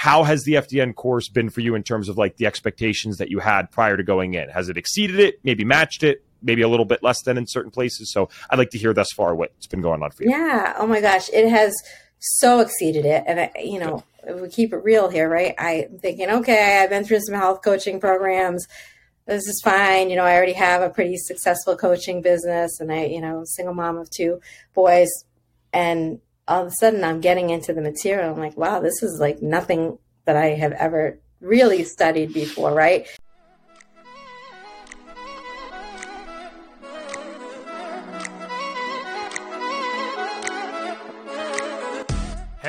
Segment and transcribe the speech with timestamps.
[0.00, 3.28] how has the FDN course been for you in terms of like the expectations that
[3.28, 4.48] you had prior to going in?
[4.48, 5.38] Has it exceeded it?
[5.44, 6.24] Maybe matched it?
[6.40, 8.10] Maybe a little bit less than in certain places.
[8.10, 10.30] So I'd like to hear thus far what's been going on for you.
[10.30, 10.72] Yeah.
[10.78, 11.76] Oh my gosh, it has
[12.18, 15.54] so exceeded it, and I, you know, if we keep it real here, right?
[15.58, 18.66] I'm thinking, okay, I've been through some health coaching programs.
[19.26, 20.08] This is fine.
[20.08, 23.74] You know, I already have a pretty successful coaching business, and I, you know, single
[23.74, 24.40] mom of two
[24.72, 25.10] boys,
[25.74, 26.20] and
[26.50, 28.32] all of a sudden I'm getting into the material.
[28.32, 33.06] I'm like, wow, this is like nothing that I have ever really studied before, right?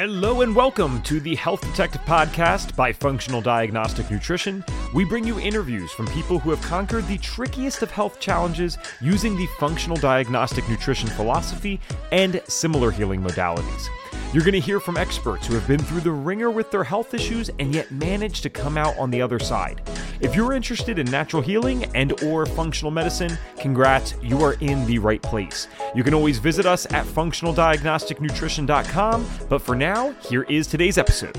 [0.02, 4.66] Hello and welcome to the Health Detective Podcast by Functional Diagnostic Nutrition.
[4.96, 9.38] We bring you interviews from people who have conquered the trickiest of health challenges using
[9.38, 11.80] the functional diagnostic nutrition philosophy
[12.12, 13.90] and similar healing modalities.
[14.34, 17.14] You're going to hear from experts who have been through the ringer with their health
[17.14, 19.82] issues and yet managed to come out on the other side.
[20.22, 25.00] If you're interested in natural healing and or functional medicine, congrats, you are in the
[25.00, 25.68] right place.
[25.94, 31.38] You can always visit us at functionaldiagnosticnutrition.com, but for now, here is today's episode.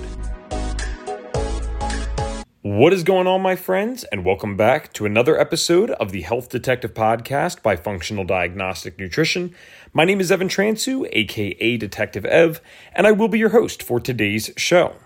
[2.65, 6.49] What is going on, my friends, and welcome back to another episode of the Health
[6.49, 9.53] Detective Podcast by Functional Diagnostic Nutrition.
[9.95, 12.63] My name is Evan Transue, aka Detective Ev,
[12.95, 14.97] and I will be your host for today's show.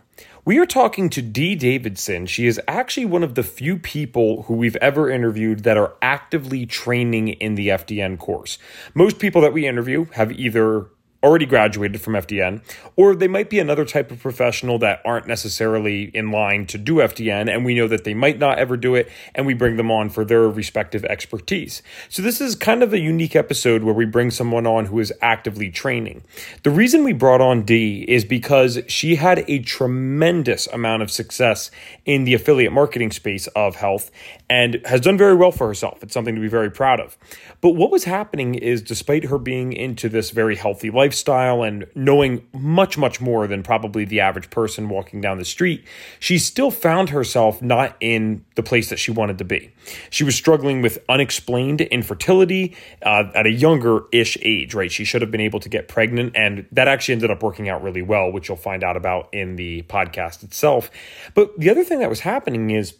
[0.45, 2.27] We are talking to Dee Davidson.
[2.27, 6.67] She is actually one of the few people who we've ever interviewed that are actively
[6.67, 8.59] training in the FDN course.
[8.95, 10.87] Most people that we interview have either
[11.22, 12.62] already graduated from FDN,
[12.95, 16.97] or they might be another type of professional that aren't necessarily in line to do
[16.97, 19.91] FDN, and we know that they might not ever do it, and we bring them
[19.91, 21.83] on for their respective expertise.
[22.09, 25.12] So, this is kind of a unique episode where we bring someone on who is
[25.20, 26.22] actively training.
[26.62, 31.70] The reason we brought on Dee is because she had a tremendous amount of success
[32.05, 34.11] in the affiliate marketing space of health
[34.48, 36.03] and has done very well for herself.
[36.03, 37.17] It's something to be very proud of.
[37.61, 42.44] But what was happening is, despite her being into this very healthy lifestyle and knowing
[42.53, 45.84] much, much more than probably the average person walking down the street,
[46.19, 49.71] she still found herself not in the place that she wanted to be.
[50.11, 54.91] She was struggling with unexplained infertility uh, at a younger ish age, right?
[54.91, 57.84] She should have been able to get pregnant, and that actually ended up working out
[57.84, 60.91] really well, which you'll find out about in the podcast itself.
[61.34, 62.97] But the other thing that was happening is,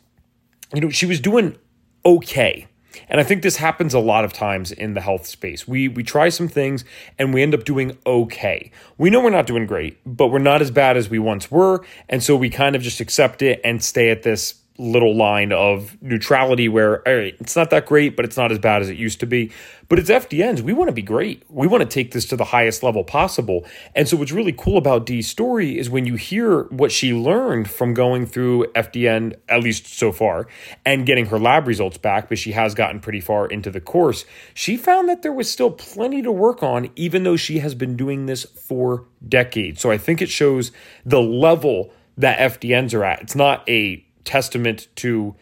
[0.73, 1.57] you know, she was doing
[2.05, 2.69] okay
[3.09, 5.67] and I think this happens a lot of times in the health space.
[5.67, 6.85] We we try some things
[7.19, 8.71] and we end up doing okay.
[8.99, 11.85] We know we're not doing great, but we're not as bad as we once were,
[12.09, 15.97] and so we kind of just accept it and stay at this little line of
[16.03, 18.97] neutrality where all right, it's not that great, but it's not as bad as it
[18.97, 19.51] used to be.
[19.89, 20.63] But it's FDNs.
[20.63, 21.45] We want to be great.
[21.49, 23.65] We want to take this to the highest level possible.
[23.95, 27.71] And so what's really cool about Dee's story is when you hear what she learned
[27.71, 30.49] from going through FDN, at least so far,
[30.85, 34.25] and getting her lab results back, but she has gotten pretty far into the course,
[34.55, 37.97] she found that there was still plenty to work on, even though she has been
[37.97, 39.81] doing this for decades.
[39.81, 40.73] So I think it shows
[41.05, 43.23] the level that FDNs are at.
[43.23, 45.35] It's not a testament to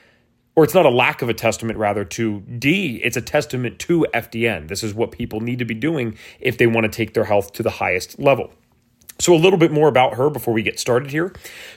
[0.56, 4.06] or it's not a lack of a testament rather to Dee, it's a testament to
[4.14, 7.24] fdn this is what people need to be doing if they want to take their
[7.24, 8.52] health to the highest level
[9.20, 11.32] so, a little bit more about her before we get started here.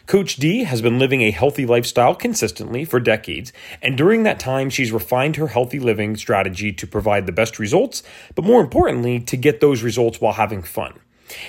[0.08, 4.72] Coach Dee has been living a healthy lifestyle consistently for decades, and during that time,
[4.72, 8.02] she's refined her healthy living strategy to provide the best results,
[8.34, 11.00] but more importantly, to get those results while having fun.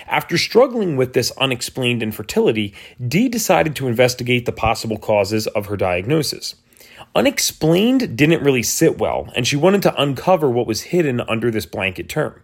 [0.07, 2.75] After struggling with this unexplained infertility,
[3.07, 6.55] Dee decided to investigate the possible causes of her diagnosis.
[7.15, 11.67] Unexplained didn't really sit well, and she wanted to uncover what was hidden under this
[11.67, 12.43] blanket term.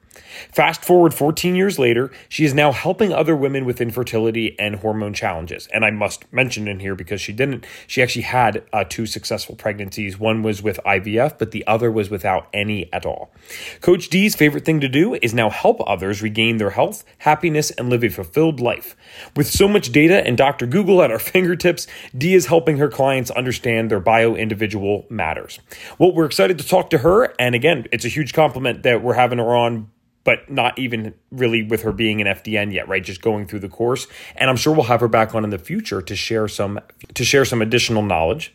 [0.52, 5.14] Fast forward 14 years later, she is now helping other women with infertility and hormone
[5.14, 5.68] challenges.
[5.72, 9.56] And I must mention in here because she didn't, she actually had uh, two successful
[9.56, 10.18] pregnancies.
[10.18, 13.32] One was with IVF, but the other was without any at all.
[13.80, 17.88] Coach Dee's favorite thing to do is now help others regain their health, happiness, and
[17.88, 18.96] live a fulfilled life.
[19.36, 20.66] With so much data and Dr.
[20.66, 21.86] Google at our fingertips,
[22.16, 25.58] D is helping her clients understand their bio individual matters.
[25.98, 27.34] Well, we're excited to talk to her.
[27.38, 29.90] And again, it's a huge compliment that we're having her on
[30.24, 33.04] but not even really with her being an FDN yet, right?
[33.04, 34.06] Just going through the course.
[34.34, 36.80] And I'm sure we'll have her back on in the future to share some
[37.12, 38.54] to share some additional knowledge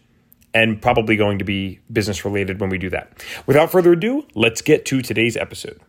[0.54, 3.24] and probably going to be business related when we do that.
[3.46, 5.80] Without further ado, let's get to today's episode.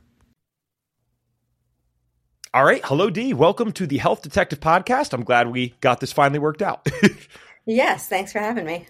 [2.53, 5.12] All right, hello Dee, Welcome to the Health Detective podcast.
[5.12, 6.87] I'm glad we got this finally worked out.
[7.65, 8.87] yes, thanks for having me.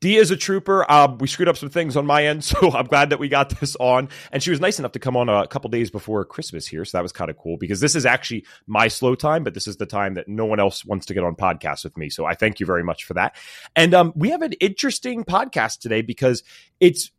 [0.00, 0.90] Dee is a trooper.
[0.90, 3.50] Uh, we screwed up some things on my end, so I'm glad that we got
[3.60, 4.08] this on.
[4.30, 6.98] And she was nice enough to come on a couple days before Christmas here, so
[6.98, 9.76] that was kind of cool because this is actually my slow time, but this is
[9.76, 12.10] the time that no one else wants to get on podcasts with me.
[12.10, 13.36] So I thank you very much for that.
[13.76, 16.42] And um, we have an interesting podcast today because
[16.80, 17.10] it's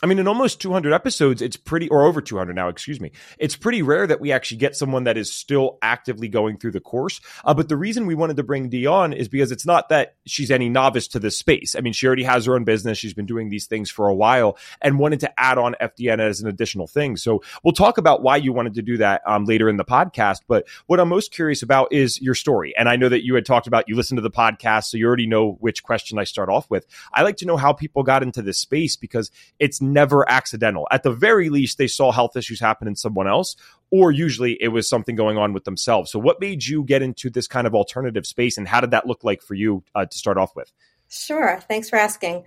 [0.00, 3.10] I mean, in almost 200 episodes, it's pretty, or over 200 now, excuse me.
[3.36, 6.80] It's pretty rare that we actually get someone that is still actively going through the
[6.80, 7.20] course.
[7.44, 10.14] Uh, but the reason we wanted to bring Dee on is because it's not that
[10.24, 11.74] she's any novice to this space.
[11.74, 12.96] I mean, she already has her own business.
[12.96, 16.40] She's been doing these things for a while and wanted to add on FDN as
[16.40, 17.16] an additional thing.
[17.16, 20.42] So we'll talk about why you wanted to do that um, later in the podcast.
[20.46, 22.72] But what I'm most curious about is your story.
[22.78, 25.08] And I know that you had talked about you listened to the podcast, so you
[25.08, 26.86] already know which question I start off with.
[27.12, 30.86] I like to know how people got into this space because it's never accidental.
[30.90, 33.56] At the very least, they saw health issues happen in someone else,
[33.90, 36.10] or usually it was something going on with themselves.
[36.10, 39.06] So, what made you get into this kind of alternative space, and how did that
[39.06, 40.72] look like for you uh, to start off with?
[41.08, 41.58] Sure.
[41.68, 42.44] Thanks for asking.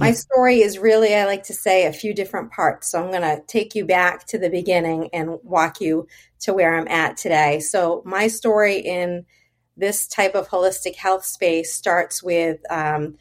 [0.00, 2.90] My story is really, I like to say, a few different parts.
[2.90, 6.08] So I'm going to take you back to the beginning and walk you
[6.40, 7.60] to where I'm at today.
[7.60, 9.24] So, my story in
[9.76, 13.16] this type of holistic health space starts with um,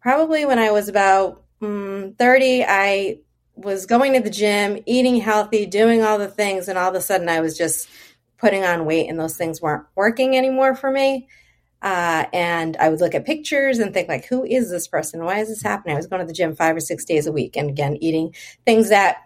[0.00, 2.64] probably when I was about um, 30.
[2.66, 3.18] I
[3.54, 7.00] was going to the gym, eating healthy, doing all the things, and all of a
[7.00, 7.88] sudden I was just
[8.38, 11.28] putting on weight, and those things weren't working anymore for me.
[11.82, 15.24] Uh, and I would look at pictures and think, like, who is this person?
[15.24, 15.94] Why is this happening?
[15.94, 18.34] I was going to the gym five or six days a week, and again, eating
[18.64, 19.18] things that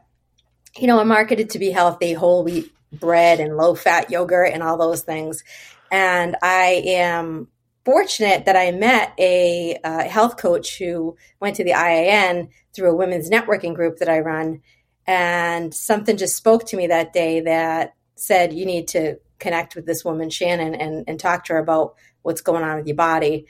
[0.78, 4.62] you know are marketed to be healthy, whole wheat bread and low fat yogurt and
[4.62, 5.42] all those things.
[5.90, 7.48] And I am
[7.84, 12.96] fortunate that I met a uh, health coach who went to the IIN through a
[12.96, 14.62] women's networking group that I run.
[15.06, 19.86] And something just spoke to me that day that said, you need to connect with
[19.86, 23.46] this woman, Shannon, and, and talk to her about what's going on with your body.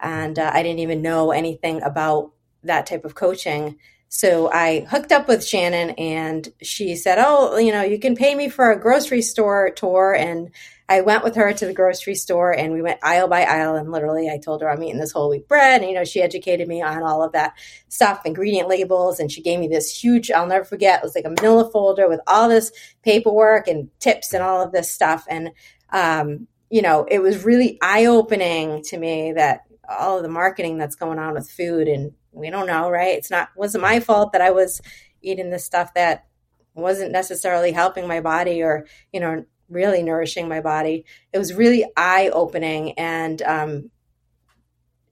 [0.00, 2.32] And uh, I didn't even know anything about
[2.62, 3.76] that type of coaching.
[4.16, 8.36] So I hooked up with Shannon and she said, Oh, you know, you can pay
[8.36, 10.14] me for a grocery store tour.
[10.14, 10.52] And
[10.88, 13.90] I went with her to the grocery store and we went aisle by aisle and
[13.90, 16.68] literally I told her I'm eating this whole wheat bread and you know she educated
[16.68, 17.54] me on all of that
[17.88, 21.24] stuff ingredient labels and she gave me this huge I'll never forget it was like
[21.24, 22.70] a manila folder with all this
[23.02, 25.26] paperwork and tips and all of this stuff.
[25.28, 25.50] And
[25.90, 30.78] um, you know it was really eye opening to me that all of the marketing
[30.78, 34.32] that's going on with food and we don't know right it's not wasn't my fault
[34.32, 34.80] that I was
[35.22, 36.26] eating this stuff that
[36.74, 41.04] wasn't necessarily helping my body or you know really nourishing my body.
[41.32, 42.92] It was really eye opening.
[42.92, 43.90] And um,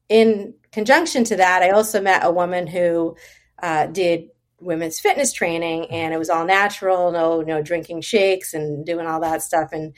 [0.08, 3.16] in conjunction to that, I also met a woman who
[3.62, 4.28] uh, did
[4.60, 9.20] women's fitness training and it was all natural, no, no drinking shakes and doing all
[9.20, 9.70] that stuff.
[9.72, 9.94] And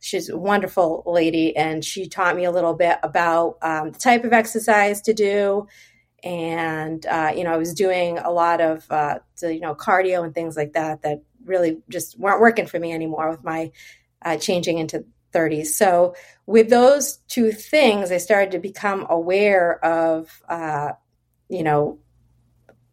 [0.00, 1.54] she's a wonderful lady.
[1.56, 5.66] And she taught me a little bit about um, the type of exercise to do.
[6.26, 10.34] And, uh, you know, I was doing a lot of, uh, you know, cardio and
[10.34, 13.70] things like that, that really just weren't working for me anymore with my
[14.22, 15.66] uh, changing into 30s.
[15.66, 20.94] So, with those two things, I started to become aware of, uh,
[21.48, 22.00] you know,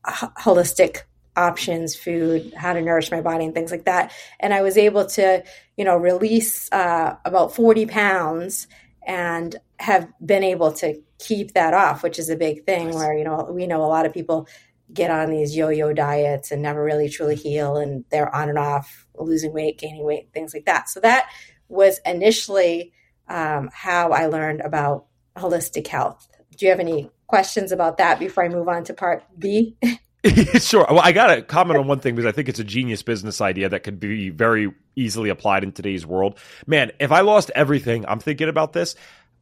[0.07, 1.01] h- holistic
[1.35, 4.11] options, food, how to nourish my body, and things like that.
[4.39, 5.43] And I was able to,
[5.75, 8.67] you know, release uh, about 40 pounds
[9.07, 12.95] and have been able to keep that off, which is a big thing nice.
[12.95, 14.47] where, you know, we know a lot of people
[14.91, 19.07] get on these yo-yo diets and never really truly heal and they're on and off
[19.15, 20.89] losing weight gaining weight things like that.
[20.89, 21.29] So that
[21.67, 22.93] was initially
[23.27, 25.05] um, how i learned about
[25.35, 26.27] holistic health.
[26.57, 29.75] Do you have any questions about that before i move on to part b?
[30.59, 30.85] Sure.
[30.89, 33.69] Well i gotta comment on one thing because i think it's a genius business idea
[33.69, 36.37] that could be very easily applied in today's world.
[36.67, 38.95] Man if i lost everything i'm thinking about this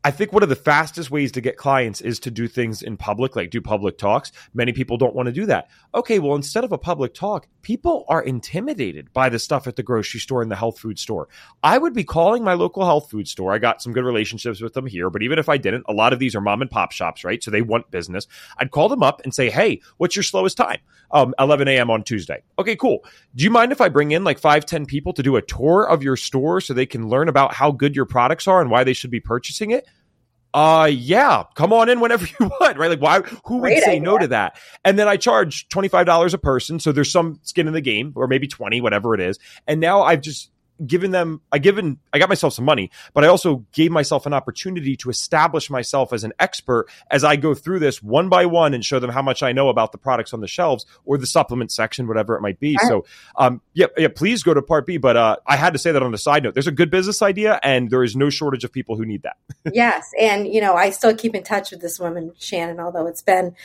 [0.04, 2.98] I think one of the fastest ways to get clients is to do things in
[2.98, 4.32] public, like do public talks.
[4.52, 5.70] Many people don't want to do that.
[5.94, 9.84] Okay, well, instead of a public talk, people are intimidated by the stuff at the
[9.84, 11.28] grocery store and the health food store.
[11.62, 13.54] I would be calling my local health food store.
[13.54, 16.14] I got some good relationships with them here, but even if I didn't, a lot
[16.14, 17.44] of these are mom and pop shops, right?
[17.44, 18.26] So they want business.
[18.58, 20.80] I'd call them up and say, hey, what's your slowest time?
[21.12, 21.92] Um, 11 a.m.
[21.92, 22.42] on Tuesday.
[22.58, 23.06] Okay, cool.
[23.36, 25.84] Do you mind if I bring in like five, 10 people to do a tour
[25.84, 28.84] of your store so they can learn about how good your products are and why
[28.84, 29.88] they should be purchasing it?
[30.54, 32.90] Uh yeah come on in whenever you want right?
[32.90, 34.02] Like why who would Great say idea.
[34.02, 34.58] no to that?
[34.84, 38.28] And then i charge $25 a person so there's some skin in the game or
[38.28, 39.40] maybe 20 whatever it is.
[39.68, 40.52] And now i've just
[40.86, 44.34] given them, I given, I got myself some money, but I also gave myself an
[44.34, 48.74] opportunity to establish myself as an expert as I go through this one by one
[48.74, 51.28] and show them how much I know about the products on the shelves or the
[51.28, 52.76] supplement section, whatever it might be.
[52.76, 52.88] Right.
[52.88, 54.98] So, um, yeah, yeah, please go to part B.
[54.98, 56.54] But uh, I had to say that on a side note.
[56.54, 59.38] There's a good business idea, and there is no shortage of people who need that.
[59.74, 63.22] yes, and you know, I still keep in touch with this woman, Shannon, although it's
[63.22, 63.56] been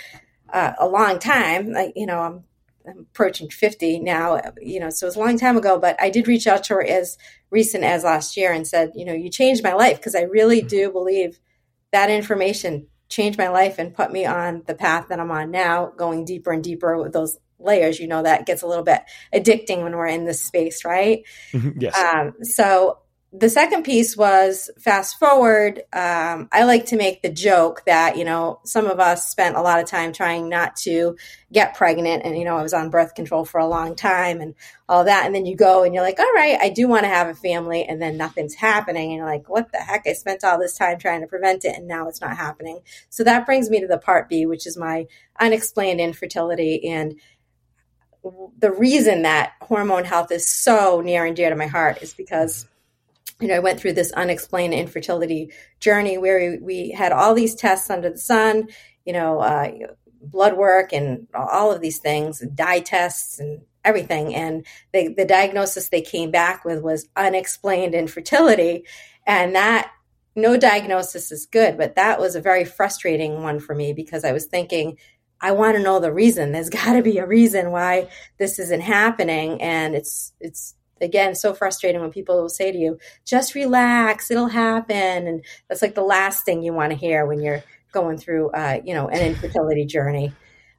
[0.53, 1.73] uh, a long time.
[1.73, 2.45] Like, you know, I'm
[2.89, 6.11] I'm approaching 50 now, you know, so it was a long time ago, but I
[6.11, 7.19] did reach out to her as
[7.51, 10.61] recent as last year and said, you know, you changed my life because I really
[10.61, 10.69] mm-hmm.
[10.69, 11.39] do believe
[11.93, 15.93] that information changed my life and put me on the path that I'm on now,
[15.97, 18.01] going deeper and deeper with those layers.
[18.01, 19.03] You know, that gets a little bit
[19.35, 21.23] addicting when we're in this space, right?
[21.53, 21.81] Mm-hmm.
[21.81, 21.97] yes.
[21.99, 22.99] Um, so
[23.39, 25.83] the second piece was fast forward.
[25.93, 29.61] Um, I like to make the joke that, you know, some of us spent a
[29.61, 31.17] lot of time trying not to
[31.53, 32.25] get pregnant.
[32.25, 34.55] And, you know, I was on birth control for a long time and
[34.89, 35.27] all that.
[35.27, 37.35] And then you go and you're like, all right, I do want to have a
[37.35, 37.85] family.
[37.85, 39.11] And then nothing's happening.
[39.11, 40.07] And you're like, what the heck?
[40.07, 42.81] I spent all this time trying to prevent it and now it's not happening.
[43.11, 45.07] So that brings me to the part B, which is my
[45.39, 46.89] unexplained infertility.
[46.89, 47.21] And
[48.59, 52.67] the reason that hormone health is so near and dear to my heart is because
[53.41, 57.91] you know, I went through this unexplained infertility journey where we, had all these tests
[57.91, 58.69] under the sun,
[59.05, 59.71] you know, uh,
[60.23, 64.35] blood work and all of these things, dye tests and everything.
[64.35, 68.85] And they, the diagnosis they came back with was unexplained infertility.
[69.27, 69.91] And that
[70.35, 74.33] no diagnosis is good, but that was a very frustrating one for me because I
[74.33, 74.99] was thinking,
[75.41, 76.53] I want to know the reason.
[76.53, 81.53] There's got to be a reason why this isn't happening, and it's it's again so
[81.55, 86.03] frustrating when people will say to you just relax it'll happen and that's like the
[86.03, 87.63] last thing you want to hear when you're
[87.93, 90.33] going through uh, you know an infertility journey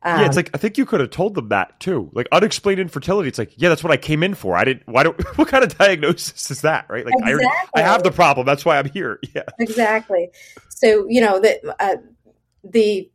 [0.04, 2.10] um, yeah, it's like I think you could have told them that too.
[2.14, 3.28] Like unexplained infertility.
[3.30, 4.56] It's like, yeah, that's what I came in for.
[4.56, 4.88] I didn't.
[4.88, 5.20] Why don't?
[5.38, 6.86] What kind of diagnosis is that?
[6.90, 7.04] Right?
[7.04, 7.48] Like exactly.
[7.76, 8.46] I, I have the problem.
[8.46, 9.20] That's why I'm here.
[9.36, 9.44] Yeah.
[9.60, 10.30] Exactly.
[10.70, 11.98] So you know that uh,
[12.64, 13.10] the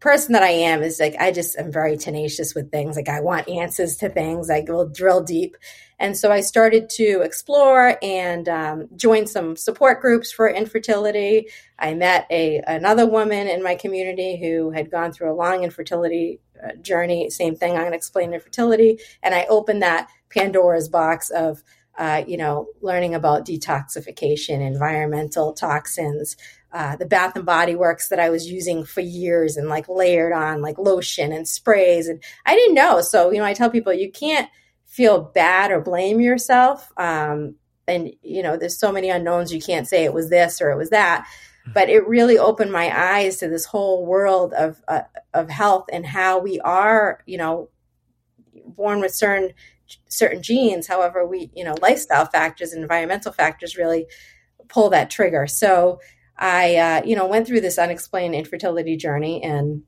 [0.00, 2.96] person that I am is like I just am very tenacious with things.
[2.96, 4.50] Like I want answers to things.
[4.50, 5.56] I will drill deep,
[5.98, 11.48] and so I started to explore and um, join some support groups for infertility.
[11.78, 16.40] I met a another woman in my community who had gone through a long infertility
[16.62, 17.30] uh, journey.
[17.30, 17.72] Same thing.
[17.72, 21.62] I'm going to explain infertility, and I opened that Pandora's box of.
[21.98, 26.36] Uh, you know, learning about detoxification, environmental toxins,
[26.72, 30.32] uh, the Bath and Body Works that I was using for years and like layered
[30.32, 32.08] on like lotion and sprays.
[32.08, 33.00] And I didn't know.
[33.00, 34.48] So, you know, I tell people you can't
[34.84, 36.92] feel bad or blame yourself.
[36.96, 37.54] Um,
[37.86, 39.52] and, you know, there's so many unknowns.
[39.52, 41.26] You can't say it was this or it was that.
[41.64, 41.72] Hmm.
[41.72, 46.04] But it really opened my eyes to this whole world of, uh, of health and
[46.04, 47.70] how we are, you know,
[48.66, 49.52] born with certain
[50.06, 50.86] certain genes.
[50.86, 54.06] However, we, you know, lifestyle factors and environmental factors really
[54.68, 55.46] pull that trigger.
[55.46, 56.00] So
[56.38, 59.82] I, uh, you know, went through this unexplained infertility journey and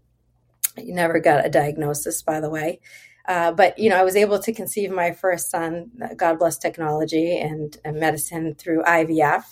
[0.76, 2.80] never got a diagnosis, by the way.
[3.26, 5.90] Uh, but you know, I was able to conceive my first son.
[6.16, 9.44] God bless technology and, and medicine through IVF.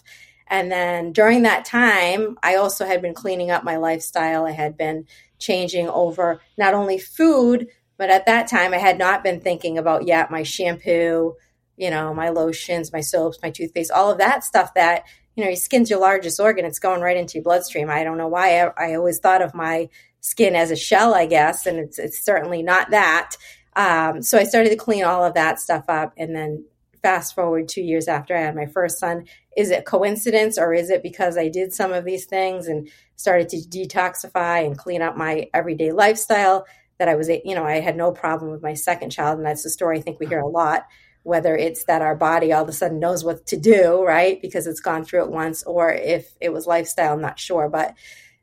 [0.49, 4.47] And then during that time, I also had been cleaning up my lifestyle.
[4.47, 5.07] I had been
[5.39, 10.07] changing over not only food, but at that time, I had not been thinking about
[10.07, 11.35] yet my shampoo,
[11.77, 15.05] you know, my lotions, my soaps, my toothpaste, all of that stuff that
[15.39, 16.65] you know, your skin's your largest organ.
[16.65, 17.89] It's going right into your bloodstream.
[17.89, 21.27] I don't know why I, I always thought of my skin as a shell, I
[21.27, 23.37] guess, and it's it's certainly not that.
[23.77, 26.65] Um, so I started to clean all of that stuff up, and then
[27.05, 29.27] fast forward two years after I had my first son.
[29.57, 33.49] Is it coincidence or is it because I did some of these things and started
[33.51, 36.67] to detoxify and clean up my everyday lifestyle
[36.99, 39.63] that I was, you know, I had no problem with my second child, and that's
[39.63, 40.83] the story I think we hear a lot
[41.23, 44.41] whether it's that our body all of a sudden knows what to do, right?
[44.41, 47.69] Because it's gone through it once, or if it was lifestyle, I'm not sure.
[47.69, 47.95] But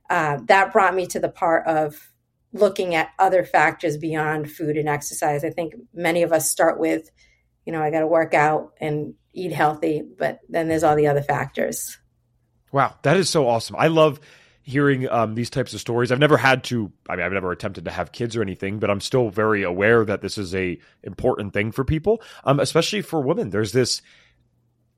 [0.09, 2.11] uh, that brought me to the part of
[2.53, 5.43] looking at other factors beyond food and exercise.
[5.43, 7.11] I think many of us start with,
[7.65, 11.07] you know, I got to work out and eat healthy, but then there's all the
[11.07, 11.97] other factors.
[12.71, 13.75] Wow, that is so awesome.
[13.77, 14.19] I love
[14.65, 16.11] hearing um, these types of stories.
[16.11, 16.91] I've never had to.
[17.07, 20.03] I mean, I've never attempted to have kids or anything, but I'm still very aware
[20.03, 23.51] that this is a important thing for people, um, especially for women.
[23.51, 24.01] There's this.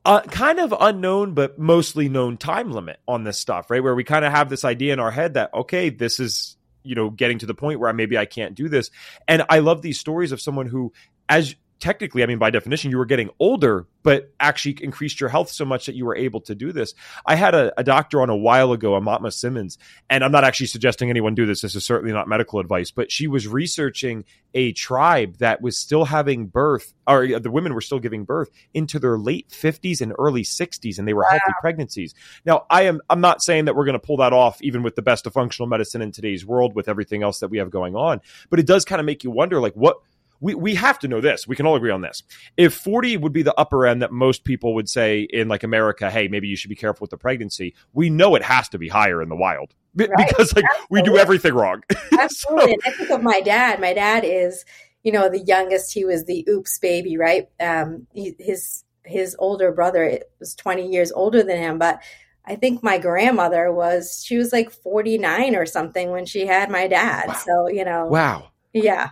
[0.05, 3.83] Uh, kind of unknown, but mostly known time limit on this stuff, right?
[3.83, 6.95] Where we kind of have this idea in our head that, okay, this is, you
[6.95, 8.89] know, getting to the point where maybe I can't do this.
[9.27, 10.93] And I love these stories of someone who,
[11.27, 15.49] as technically, I mean, by definition, you were getting older, but actually increased your health
[15.49, 16.93] so much that you were able to do this.
[17.25, 19.77] I had a, a doctor on a while ago, Amatma Simmons,
[20.09, 21.61] and I'm not actually suggesting anyone do this.
[21.61, 26.05] This is certainly not medical advice, but she was researching a tribe that was still
[26.05, 30.43] having birth, or the women were still giving birth into their late 50s and early
[30.43, 31.29] 60s, and they were wow.
[31.31, 32.15] healthy pregnancies.
[32.45, 34.95] Now, I am I'm not saying that we're going to pull that off, even with
[34.95, 37.95] the best of functional medicine in today's world, with everything else that we have going
[37.95, 38.21] on.
[38.49, 39.97] But it does kind of make you wonder, like what
[40.39, 41.47] we, we have to know this.
[41.47, 42.23] We can all agree on this.
[42.57, 46.09] If 40 would be the upper end that most people would say in like America,
[46.09, 48.87] hey, maybe you should be careful with the pregnancy, we know it has to be
[48.87, 50.09] higher in the wild right.
[50.17, 50.87] because like Absolutely.
[50.89, 51.83] we do everything wrong.
[52.19, 52.77] Absolutely.
[52.83, 53.79] so, I think of my dad.
[53.79, 54.65] My dad is,
[55.03, 55.93] you know, the youngest.
[55.93, 57.49] He was the oops baby, right?
[57.59, 62.01] Um, he, his his older brother was 20 years older than him, but
[62.45, 66.87] I think my grandmother was she was like 49 or something when she had my
[66.87, 67.27] dad.
[67.27, 67.41] Wow.
[67.45, 68.07] So, you know.
[68.07, 68.49] Wow.
[68.73, 69.11] Yeah.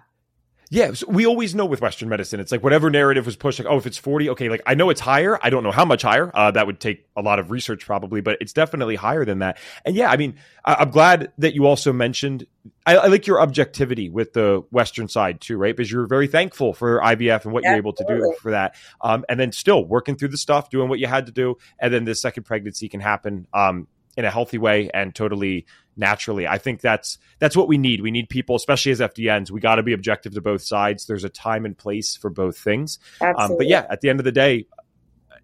[0.75, 3.67] Yeah, so we always know with Western medicine, it's like whatever narrative was pushed, like,
[3.69, 5.39] oh, if it's 40, okay, like I know it's higher.
[5.41, 6.29] I don't know how much higher.
[6.33, 9.57] Uh, that would take a lot of research probably, but it's definitely higher than that.
[9.85, 12.45] And yeah, I mean, I- am glad that you also mentioned,
[12.85, 15.73] I-, I, like your objectivity with the Western side too, right?
[15.73, 18.75] Because you're very thankful for IVF and what you're able to do for that.
[18.99, 21.55] Um, and then still working through the stuff, doing what you had to do.
[21.79, 25.67] And then this second pregnancy can happen um, in a healthy way and totally
[25.97, 26.47] naturally.
[26.47, 28.01] I think that's that's what we need.
[28.01, 31.05] We need people, especially as FDNs, we got to be objective to both sides.
[31.05, 32.99] There's a time and place for both things.
[33.21, 34.67] Um, but yeah, at the end of the day,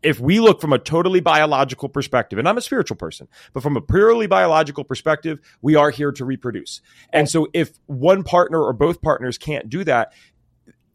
[0.04, 3.78] if we look from a totally biological perspective, and I'm a spiritual person, but from
[3.78, 6.82] a purely biological perspective, we are here to reproduce.
[7.14, 10.14] And so if one partner or both partners can't do that,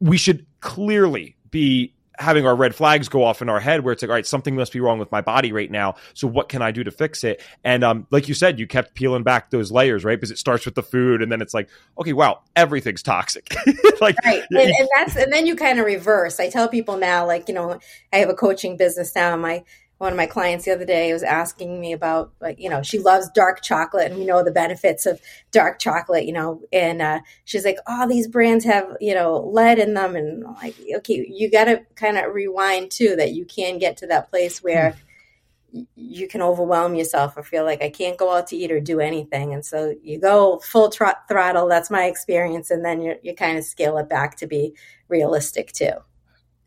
[0.00, 4.02] we should clearly be having our red flags go off in our head where it's
[4.02, 5.94] like, all right, something must be wrong with my body right now.
[6.14, 7.42] So what can I do to fix it?
[7.64, 10.16] And um, like you said, you kept peeling back those layers, right?
[10.16, 11.68] Because it starts with the food, and then it's like,
[11.99, 13.54] okay, wow, everything's toxic.
[14.00, 14.42] like, right.
[14.50, 16.40] and, and that's and then you kind of reverse.
[16.40, 17.78] I tell people now, like, you know,
[18.12, 19.37] I have a coaching business now.
[19.37, 19.64] My
[19.98, 22.98] one of my clients the other day was asking me about like you know she
[22.98, 25.20] loves dark chocolate and we know the benefits of
[25.52, 29.78] dark chocolate you know and uh, she's like oh these brands have you know lead
[29.78, 33.44] in them and I'm like okay you got to kind of rewind too that you
[33.44, 34.96] can get to that place where
[35.72, 35.82] hmm.
[35.94, 39.00] you can overwhelm yourself or feel like I can't go out to eat or do
[39.00, 43.56] anything and so you go full throttle that's my experience and then you you kind
[43.56, 44.74] of scale it back to be
[45.08, 45.92] realistic too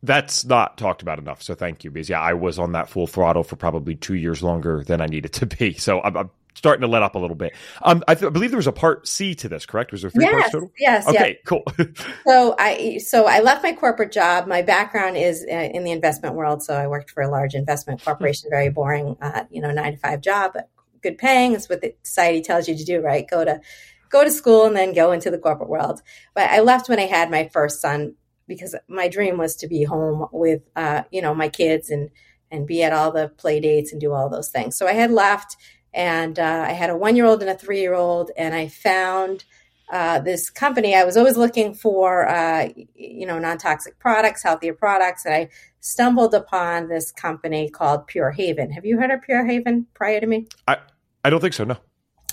[0.01, 1.41] that's not talked about enough.
[1.43, 4.41] So thank you, because yeah, I was on that full throttle for probably two years
[4.41, 5.73] longer than I needed to be.
[5.73, 7.53] So I'm, I'm starting to let up a little bit.
[7.81, 9.91] Um, I, th- I, believe there was a part C to this, correct?
[9.91, 10.71] Was there three yes, parts total?
[10.77, 11.07] Yes.
[11.07, 11.37] Okay, yes.
[11.45, 11.63] cool.
[12.27, 14.47] so I so I left my corporate job.
[14.47, 18.03] My background is uh, in the investment world, so I worked for a large investment
[18.03, 18.49] corporation.
[18.49, 20.69] Very boring, uh, you know, nine to five job, but
[21.01, 21.53] good paying.
[21.53, 23.27] It's what the society tells you to do, right?
[23.29, 23.61] Go to
[24.09, 26.01] go to school and then go into the corporate world.
[26.33, 28.15] But I left when I had my first son
[28.49, 32.09] because my dream was to be home with uh, you know my kids and
[32.51, 34.75] and be at all the play dates and do all those things.
[34.75, 35.55] So I had left,
[35.93, 38.67] and uh, I had a one year old and a three year old, and I
[38.67, 39.45] found.
[39.91, 45.25] Uh, this company, I was always looking for, uh, you know, non-toxic products, healthier products,
[45.25, 48.71] and I stumbled upon this company called Pure Haven.
[48.71, 50.45] Have you heard of Pure Haven prior to me?
[50.67, 50.77] I,
[51.23, 51.63] I don't think so.
[51.63, 51.77] No.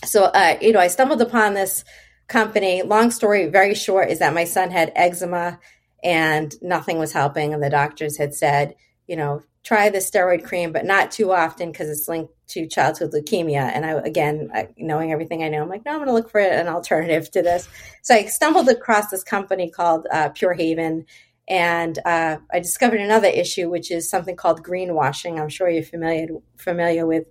[0.04, 1.82] So, uh, you know, I stumbled upon this
[2.28, 2.82] company.
[2.82, 5.58] Long story, very short, is that my son had eczema
[6.02, 7.54] and nothing was helping.
[7.54, 8.74] And the doctors had said,
[9.06, 13.12] you know, try the steroid cream, but not too often because it's linked to childhood
[13.12, 13.70] leukemia.
[13.74, 16.40] And I, again, knowing everything I know, I'm like, no, I'm going to look for
[16.40, 17.68] an alternative to this.
[18.02, 21.04] So I stumbled across this company called uh, Pure Haven.
[21.48, 25.40] And uh, I discovered another issue, which is something called greenwashing.
[25.40, 27.26] I'm sure you're familiar familiar with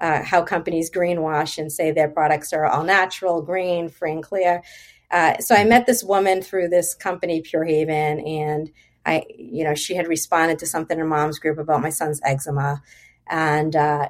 [0.00, 4.62] uh, how companies greenwash and say their products are all natural, green, free and clear.
[5.10, 8.70] Uh, so I met this woman through this company, Pure Haven, and
[9.04, 12.82] I, you know, she had responded to something in mom's group about my son's eczema,
[13.28, 14.08] and uh,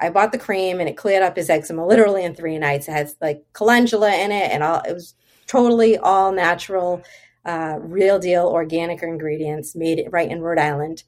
[0.00, 2.88] I bought the cream, and it cleared up his eczema literally in three nights.
[2.88, 5.14] It has like calendula in it, and all it was
[5.46, 7.02] totally all natural,
[7.44, 11.02] uh, real deal organic ingredients made right in Rhode Island,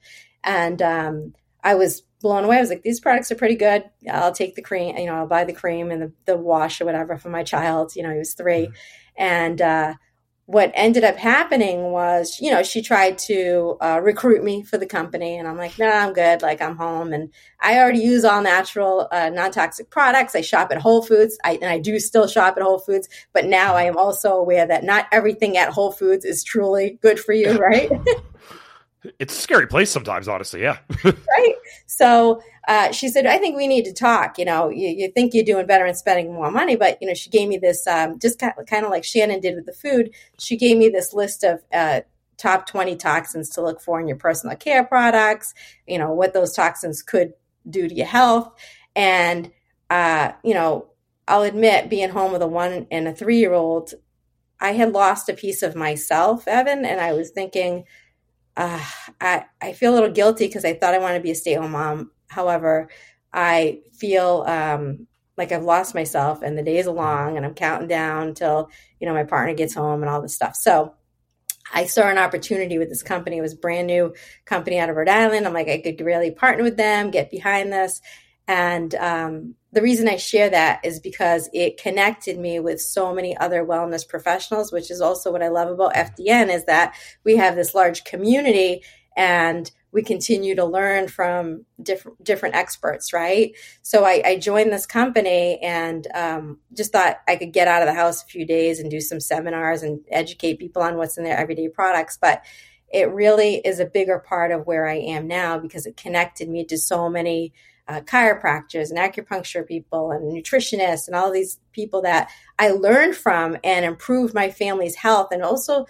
[0.44, 2.59] and um, I was blown away.
[2.59, 3.85] I was like, these products are pretty good.
[4.11, 6.85] I'll take the cream, you know, I'll buy the cream and the, the wash or
[6.85, 7.96] whatever for my child.
[7.96, 8.72] You know, he was 3 mm-hmm.
[9.20, 9.94] And uh,
[10.46, 14.87] what ended up happening was, you know, she tried to uh, recruit me for the
[14.87, 16.40] company, and I'm like, no, nah, I'm good.
[16.42, 17.30] Like, I'm home, and
[17.61, 20.35] I already use all natural, uh, non toxic products.
[20.35, 23.09] I shop at Whole Foods, I, and I do still shop at Whole Foods.
[23.35, 27.20] But now I am also aware that not everything at Whole Foods is truly good
[27.20, 27.90] for you, right?
[29.19, 30.63] it's a scary place sometimes, honestly.
[30.63, 30.79] Yeah.
[31.05, 31.55] right.
[31.87, 34.39] So uh, she said, I think we need to talk.
[34.39, 37.15] You know, you, you, think you're doing better and spending more money, but, you know,
[37.15, 40.11] she gave me this, um, just kind of, like Shannon did with the food.
[40.39, 42.03] She gave me this list of uh,
[42.37, 45.55] top 20 toxins to look for in your personal care products,
[45.87, 47.33] you know, what those toxins could
[47.69, 48.53] do to your health.
[48.95, 49.51] And,
[49.89, 50.89] uh, you know,
[51.27, 53.95] I'll admit being home with a one and a three year old,
[54.61, 57.85] I had lost a piece of myself, Evan, and I was thinking,
[58.61, 58.85] uh,
[59.23, 61.55] I, I feel a little guilty because I thought I wanted to be a stay
[61.55, 62.11] at home mom.
[62.29, 62.90] However,
[63.33, 65.07] I feel um,
[65.38, 68.68] like I've lost myself and the days are long and I'm counting down until,
[69.01, 70.57] you know, my partner gets home and all this stuff.
[70.57, 70.92] So
[71.73, 73.38] I saw an opportunity with this company.
[73.38, 74.12] It was brand new
[74.44, 75.46] company out of Rhode Island.
[75.46, 78.03] I'm like, I could really partner with them, get behind this.
[78.51, 83.37] And um, the reason I share that is because it connected me with so many
[83.37, 87.55] other wellness professionals, which is also what I love about FDN is that we have
[87.55, 88.83] this large community
[89.17, 93.53] and we continue to learn from different different experts, right?
[93.83, 97.87] So I, I joined this company and um, just thought I could get out of
[97.87, 101.23] the house a few days and do some seminars and educate people on what's in
[101.23, 102.43] their everyday products, but
[102.93, 106.65] it really is a bigger part of where I am now because it connected me
[106.65, 107.53] to so many
[107.90, 113.57] uh, chiropractors and acupuncture people and nutritionists and all these people that I learned from
[113.64, 115.87] and improved my family's health and also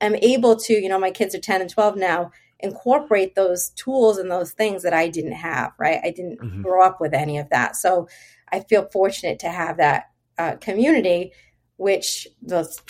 [0.00, 4.18] am able to, you know, my kids are 10 and 12 now incorporate those tools
[4.18, 6.00] and those things that I didn't have, right?
[6.02, 6.62] I didn't mm-hmm.
[6.62, 7.76] grow up with any of that.
[7.76, 8.08] So
[8.50, 10.06] I feel fortunate to have that
[10.38, 11.32] uh, community,
[11.76, 12.80] which those,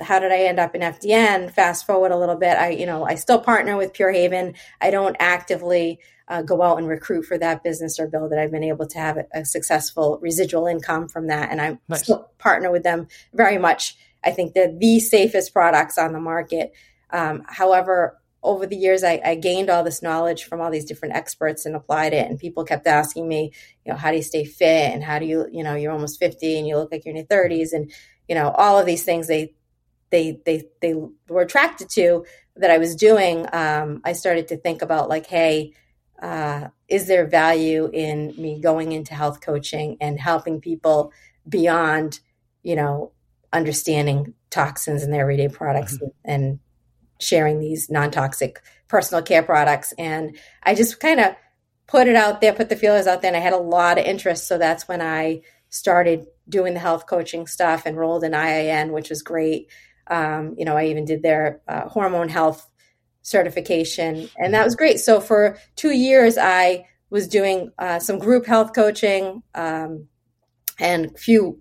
[0.00, 1.50] how did I end up in FDN?
[1.52, 2.56] Fast forward a little bit.
[2.56, 4.54] I, you know, I still partner with Pure Haven.
[4.80, 8.38] I don't actively uh, go out and recruit for that business or build it.
[8.38, 11.50] I've been able to have a, a successful residual income from that.
[11.50, 12.04] And I nice.
[12.04, 13.96] still partner with them very much.
[14.24, 16.72] I think they're the safest products on the market.
[17.10, 21.14] Um, however, over the years I, I, gained all this knowledge from all these different
[21.14, 23.52] experts and applied it and people kept asking me
[23.84, 26.18] you know how do you stay fit and how do you you know you're almost
[26.18, 27.92] 50 and you look like you're in your 30s and
[28.28, 29.52] you know all of these things they
[30.10, 30.94] they they they
[31.28, 32.24] were attracted to
[32.56, 35.72] that i was doing um, i started to think about like hey
[36.22, 41.12] uh, is there value in me going into health coaching and helping people
[41.48, 42.20] beyond
[42.62, 43.12] you know
[43.52, 46.08] understanding toxins in their everyday products mm-hmm.
[46.24, 46.58] and
[47.18, 49.94] sharing these non-toxic personal care products?
[49.98, 51.34] And i just kind of
[51.86, 54.04] put it out there put the feelers out there and i had a lot of
[54.04, 54.46] interest.
[54.46, 59.22] So that's when i started doing the health coaching stuff enrolled in iin which was
[59.22, 59.70] great
[60.10, 62.68] um, you know i even did their uh, hormone health
[63.22, 68.46] certification and that was great so for two years i was doing uh, some group
[68.46, 70.06] health coaching um,
[70.78, 71.58] and few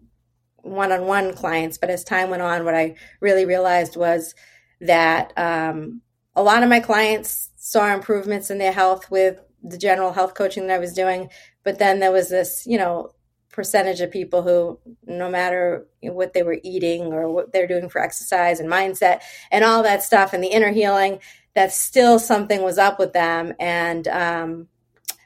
[0.58, 4.36] one-on-one clients but as time went on what i really realized was
[4.82, 6.02] that um,
[6.36, 10.68] a lot of my clients saw improvements in their health with the general health coaching
[10.68, 11.30] that I was doing.
[11.64, 13.12] But then there was this, you know,
[13.52, 18.02] percentage of people who, no matter what they were eating or what they're doing for
[18.02, 21.20] exercise and mindset and all that stuff and the inner healing,
[21.56, 23.54] that still something was up with them.
[23.60, 24.68] And um,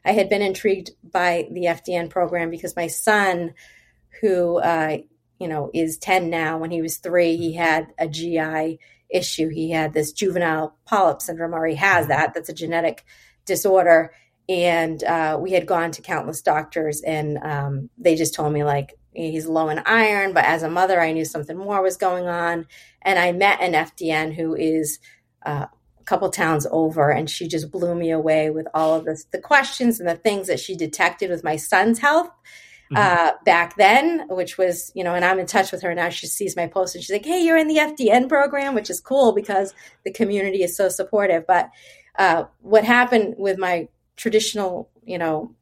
[0.06, 3.54] I had been intrigued by the FDN program because my son,
[4.22, 4.98] who, uh,
[5.40, 9.50] you know, is 10 now, when he was three, he had a GI issue.
[9.50, 12.34] He had this juvenile polyp syndrome, or he has that.
[12.34, 13.06] That's a genetic
[13.46, 14.14] disorder.
[14.54, 18.94] And uh, we had gone to countless doctors, and um, they just told me, like,
[19.12, 20.34] he's low in iron.
[20.34, 22.68] But as a mother, I knew something more was going on.
[23.02, 25.00] And I met an FDN who is
[25.44, 25.66] uh,
[26.00, 29.40] a couple towns over, and she just blew me away with all of this, the
[29.40, 32.30] questions and the things that she detected with my son's health
[32.92, 32.98] mm-hmm.
[32.98, 36.10] uh, back then, which was, you know, and I'm in touch with her now.
[36.10, 39.00] She sees my post and she's like, hey, you're in the FDN program, which is
[39.00, 39.74] cool because
[40.06, 41.48] the community is so supportive.
[41.48, 41.72] But
[42.20, 45.56] uh, what happened with my traditional, you know,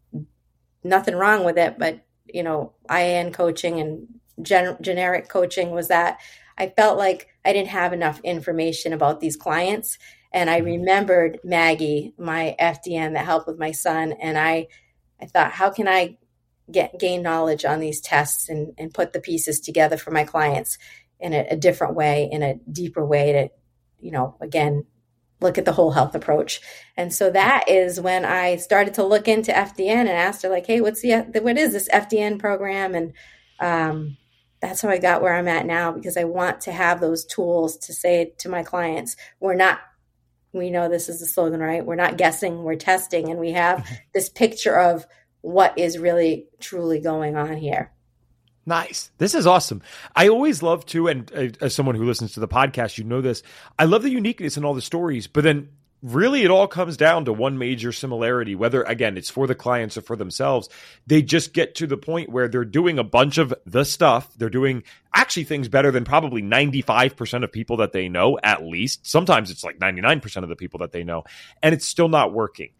[0.83, 4.07] nothing wrong with it, but, you know, IIN coaching and
[4.41, 6.19] gen- generic coaching was that
[6.57, 9.97] I felt like I didn't have enough information about these clients.
[10.31, 10.67] And I mm-hmm.
[10.67, 14.13] remembered Maggie, my FDN that helped with my son.
[14.13, 14.67] And I,
[15.19, 16.17] I thought, how can I
[16.71, 20.77] get gain knowledge on these tests and, and put the pieces together for my clients
[21.19, 23.49] in a, a different way, in a deeper way to,
[23.99, 24.85] you know, again,
[25.41, 26.61] look at the whole health approach.
[26.95, 30.67] And so that is when I started to look into FDN and asked her like,
[30.67, 32.95] Hey, what's the, what is this FDN program?
[32.95, 33.13] And,
[33.59, 34.17] um,
[34.61, 37.77] that's how I got where I'm at now because I want to have those tools
[37.77, 39.79] to say to my clients, we're not,
[40.53, 41.85] we know this is the slogan, right?
[41.85, 43.31] We're not guessing, we're testing.
[43.31, 45.07] And we have this picture of
[45.41, 47.91] what is really truly going on here.
[48.65, 49.11] Nice.
[49.17, 49.81] This is awesome.
[50.15, 53.21] I always love to, and uh, as someone who listens to the podcast, you know
[53.21, 53.41] this.
[53.79, 55.69] I love the uniqueness in all the stories, but then
[56.03, 59.97] really it all comes down to one major similarity whether again it's for the clients
[59.97, 60.67] or for themselves
[61.05, 64.49] they just get to the point where they're doing a bunch of the stuff they're
[64.49, 69.51] doing actually things better than probably 95% of people that they know at least sometimes
[69.51, 71.23] it's like 99% of the people that they know
[71.61, 72.71] and it's still not working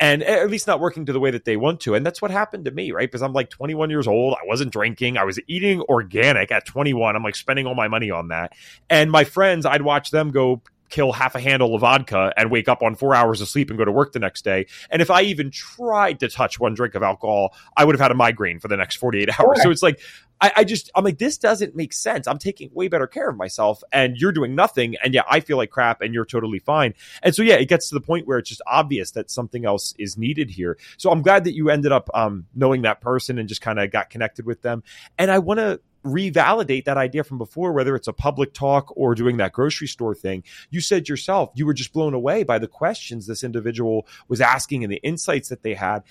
[0.00, 2.30] and at least not working to the way that they want to and that's what
[2.30, 5.38] happened to me right because i'm like 21 years old i wasn't drinking i was
[5.46, 8.52] eating organic at 21 i'm like spending all my money on that
[8.88, 12.68] and my friends i'd watch them go kill half a handle of vodka and wake
[12.68, 14.66] up on four hours of sleep and go to work the next day.
[14.90, 18.10] And if I even tried to touch one drink of alcohol, I would have had
[18.10, 19.56] a migraine for the next 48 hours.
[19.58, 19.62] Sure.
[19.62, 20.00] So it's like,
[20.40, 22.26] I, I, just, I'm like, this doesn't make sense.
[22.26, 24.96] I'm taking way better care of myself and you're doing nothing.
[25.02, 26.94] And yeah, I feel like crap and you're totally fine.
[27.22, 29.94] And so, yeah, it gets to the point where it's just obvious that something else
[29.98, 30.78] is needed here.
[30.96, 33.90] So I'm glad that you ended up um, knowing that person and just kind of
[33.90, 34.82] got connected with them.
[35.18, 39.14] And I want to revalidate that idea from before, whether it's a public talk or
[39.14, 40.42] doing that grocery store thing.
[40.70, 44.84] You said yourself, you were just blown away by the questions this individual was asking
[44.84, 46.02] and the insights that they had.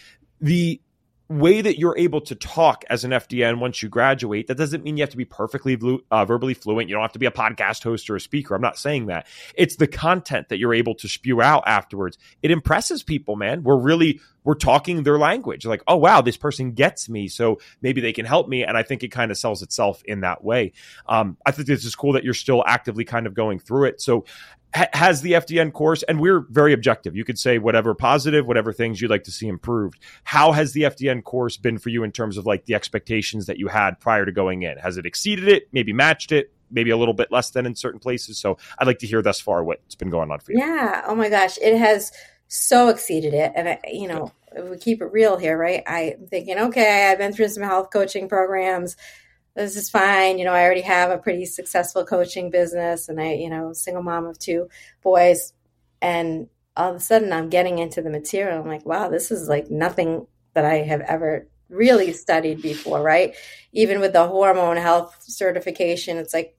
[0.42, 0.80] The
[1.30, 4.98] way that you're able to talk as an FDN once you graduate, that doesn't mean
[4.98, 5.78] you have to be perfectly
[6.10, 6.89] uh, verbally fluent.
[6.89, 8.56] You don't have to be a podcast host or a speaker.
[8.56, 9.28] I'm not saying that.
[9.54, 12.18] It's the content that you're able to spew out afterwards.
[12.42, 13.63] It impresses people, man.
[13.63, 15.65] We're really we're talking their language.
[15.65, 18.63] Like, oh wow, this person gets me, so maybe they can help me.
[18.63, 20.73] And I think it kind of sells itself in that way.
[21.08, 24.02] Um, I think this is cool that you're still actively kind of going through it.
[24.02, 24.25] So
[24.73, 27.15] has the FDN course, and we're very objective.
[27.15, 29.99] You could say whatever positive, whatever things you'd like to see improved.
[30.23, 33.58] How has the FDN course been for you in terms of like the expectations that
[33.58, 34.78] you had prior to going in?
[34.78, 35.69] Has it exceeded it?
[35.71, 36.54] Maybe matched it?
[36.69, 38.38] Maybe a little bit less than in certain places.
[38.38, 40.60] So I'd like to hear thus far what's been going on for you.
[40.60, 41.04] Yeah.
[41.08, 42.12] Oh my gosh, it has
[42.49, 45.83] so exceeded it, and I, you know, we keep it real here, right?
[45.88, 48.97] I'm thinking, okay, I've been through some health coaching programs
[49.59, 50.38] this is fine.
[50.39, 54.03] You know, I already have a pretty successful coaching business and I, you know, single
[54.03, 54.69] mom of two
[55.03, 55.53] boys.
[56.01, 58.62] And all of a sudden I'm getting into the material.
[58.62, 63.35] I'm like, wow, this is like nothing that I have ever really studied before, right?
[63.73, 66.55] Even with the hormone health certification, it's like,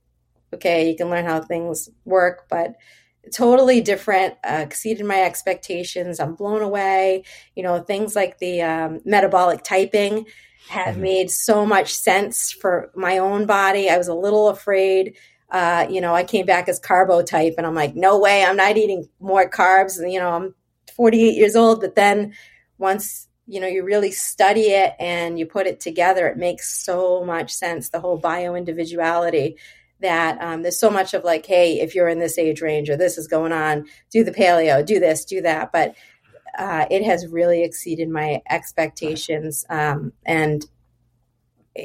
[0.52, 2.74] okay, you can learn how things work, but
[3.32, 6.20] totally different, uh, exceeded my expectations.
[6.20, 7.24] I'm blown away.
[7.54, 10.26] You know, things like the um, metabolic typing
[10.68, 11.02] have mm-hmm.
[11.02, 13.88] made so much sense for my own body.
[13.90, 15.16] I was a little afraid.
[15.50, 18.56] Uh, you know, I came back as carbo type, and I'm like, no way, I'm
[18.56, 19.98] not eating more carbs.
[19.98, 20.54] And, you know, I'm
[20.94, 22.34] 48 years old, but then
[22.78, 27.24] once you know you really study it and you put it together, it makes so
[27.24, 27.88] much sense.
[27.88, 29.56] The whole bio individuality
[30.00, 32.96] that um, there's so much of like, hey, if you're in this age range or
[32.96, 35.72] this is going on, do the paleo, do this, do that.
[35.72, 35.94] But
[36.58, 39.64] uh, it has really exceeded my expectations.
[39.68, 40.64] Um, and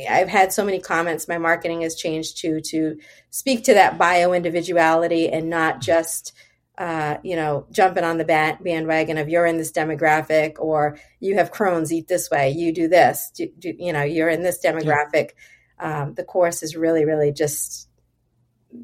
[0.09, 1.27] I've had so many comments.
[1.27, 2.97] My marketing has changed to to
[3.29, 6.33] speak to that bio individuality and not just
[6.77, 11.51] uh, you know jumping on the bandwagon of you're in this demographic or you have
[11.51, 15.31] Crohn's, eat this way, you do this, do, do, you know you're in this demographic.
[15.77, 17.84] Um, the course is really, really just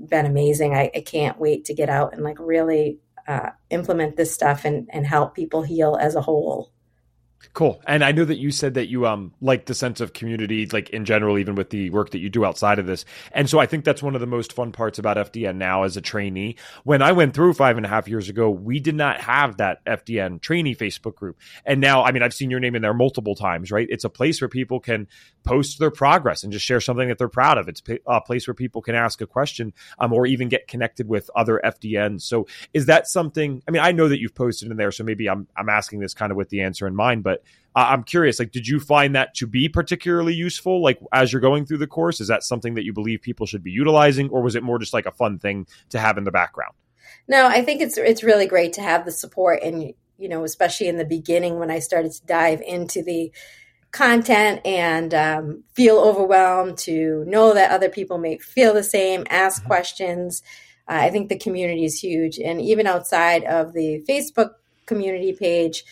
[0.09, 0.73] been amazing.
[0.73, 4.89] I, I can't wait to get out and like really uh, implement this stuff and,
[4.91, 6.71] and help people heal as a whole.
[7.53, 7.81] Cool.
[7.85, 10.89] And I know that you said that you um like the sense of community, like
[10.91, 13.03] in general, even with the work that you do outside of this.
[13.33, 15.97] And so I think that's one of the most fun parts about FDN now as
[15.97, 16.55] a trainee.
[16.83, 19.83] When I went through five and a half years ago, we did not have that
[19.85, 21.39] FDN trainee Facebook group.
[21.65, 23.87] And now, I mean, I've seen your name in there multiple times, right?
[23.89, 25.07] It's a place where people can
[25.43, 27.67] post their progress and just share something that they're proud of.
[27.67, 31.29] It's a place where people can ask a question um, or even get connected with
[31.35, 32.21] other FDNs.
[32.21, 33.61] So is that something?
[33.67, 36.13] I mean, I know that you've posted in there, so maybe I'm I'm asking this
[36.13, 37.30] kind of with the answer in mind, but
[37.75, 40.81] uh, I'm curious, like, did you find that to be particularly useful?
[40.81, 43.63] Like, as you're going through the course, is that something that you believe people should
[43.63, 46.31] be utilizing, or was it more just like a fun thing to have in the
[46.31, 46.73] background?
[47.27, 50.87] No, I think it's it's really great to have the support, and you know, especially
[50.87, 53.31] in the beginning when I started to dive into the
[53.91, 59.59] content and um, feel overwhelmed to know that other people may feel the same, ask
[59.61, 59.67] mm-hmm.
[59.67, 60.43] questions.
[60.89, 64.51] Uh, I think the community is huge, and even outside of the Facebook
[64.85, 65.85] community page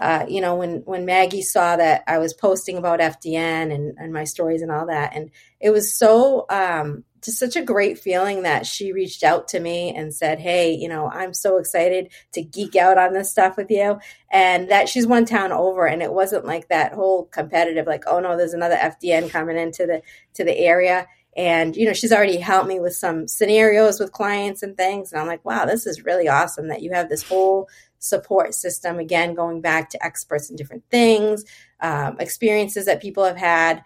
[0.00, 4.14] uh, you know, when when Maggie saw that I was posting about FDN and, and
[4.14, 8.44] my stories and all that, and it was so um, just such a great feeling
[8.44, 12.40] that she reached out to me and said, "Hey, you know, I'm so excited to
[12.42, 14.00] geek out on this stuff with you,"
[14.32, 18.20] and that she's one town over, and it wasn't like that whole competitive, like, "Oh
[18.20, 20.00] no, there's another FDN coming into the
[20.34, 24.64] to the area." and you know she's already helped me with some scenarios with clients
[24.64, 25.12] and things.
[25.12, 27.68] And i'm like wow this is really awesome that you have this whole
[28.00, 28.98] support system.
[28.98, 31.44] Again, going back to experts in different things,
[31.80, 33.82] um, experiences that people have had.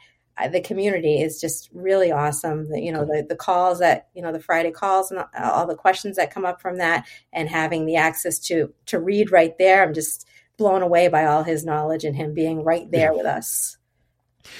[0.51, 2.69] the community is just really awesome.
[2.69, 5.77] The, you know, the, the calls that, you know, the Friday calls and all the
[5.77, 9.83] questions that come up from that and having the access to, to Reed right there.
[9.83, 13.17] I'm just blown away by all his knowledge and him being right there yeah.
[13.17, 13.77] with us.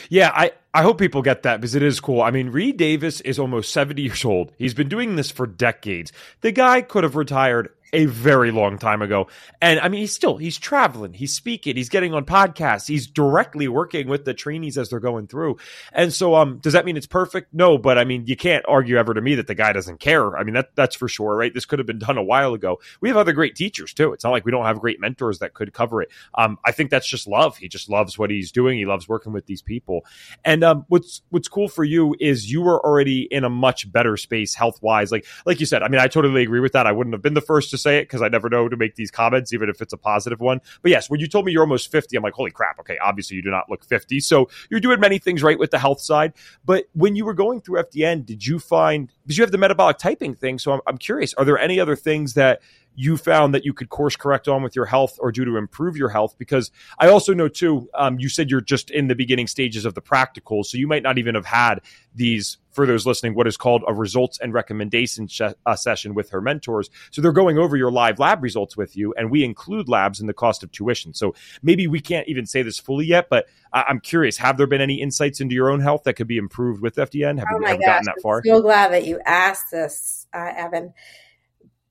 [0.09, 2.23] Yeah, I, I hope people get that because it is cool.
[2.23, 4.53] I mean, Reed Davis is almost 70 years old.
[4.59, 6.13] He's been doing this for decades.
[6.41, 9.29] The guy could have retired a very long time ago.
[9.63, 13.69] And I mean, he's still, he's traveling, he's speaking, he's getting on podcasts, he's directly
[13.69, 15.59] working with the trainees as they're going through.
[15.93, 17.55] And so, um, does that mean it's perfect?
[17.55, 20.37] No, but I mean, you can't argue ever to me that the guy doesn't care.
[20.37, 21.55] I mean, that, that's for sure, right?
[21.55, 22.81] This could have been done a while ago.
[23.01, 24.13] We have other great teachers too.
[24.13, 26.11] It's not like we don't have great mentors that could cover it.
[26.35, 27.57] Um, I think that's just love.
[27.57, 28.77] He just loves what he's doing.
[28.77, 30.05] He loves working with these people.
[30.45, 34.17] And, um, what's, what's cool for you is you were already in a much better
[34.17, 35.13] space health wise.
[35.13, 36.87] Like, like you said, I mean, I totally agree with that.
[36.87, 38.97] I wouldn't have been the first to say it because I never know to make
[38.97, 40.61] these comments, even if it's a positive one.
[40.83, 42.81] But yes, when you told me you're almost 50, I'm like, holy crap.
[42.81, 44.19] Okay, obviously you do not look 50.
[44.21, 46.33] So you're doing many things right with the health side.
[46.65, 49.99] But when you were going through FDN, did you find, because you have the metabolic
[49.99, 50.59] typing thing.
[50.59, 52.61] So I'm, I'm curious, are there any other things that
[52.97, 55.97] you found that you could course correct on with your health or do to improve
[55.97, 56.37] your health?
[56.39, 59.95] Because I also know too, um, you said you're just in the beginning stages of
[59.95, 61.81] the practical, so you might not even have had
[62.15, 62.59] these.
[62.75, 66.41] For those listening, what is called a results and recommendation sh- uh, session with her
[66.41, 66.91] mentors.
[67.11, 70.27] So they're going over your live lab results with you, and we include labs in
[70.27, 71.15] the cost of tuition.
[71.15, 74.67] So maybe we can't even say this fully yet, but I- am curious: have there
[74.67, 77.39] been any insights into your own health that could be improved with FDN?
[77.39, 78.39] Have oh you have gotten that far?
[78.39, 80.93] I'm so glad that you asked this, uh, Evan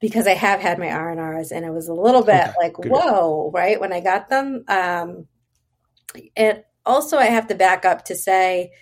[0.03, 3.49] because I have had my R&Rs and it was a little bit okay, like, whoa,
[3.53, 3.79] right?
[3.79, 4.65] When I got them.
[4.67, 5.27] Um,
[6.35, 8.73] and also I have to back up to say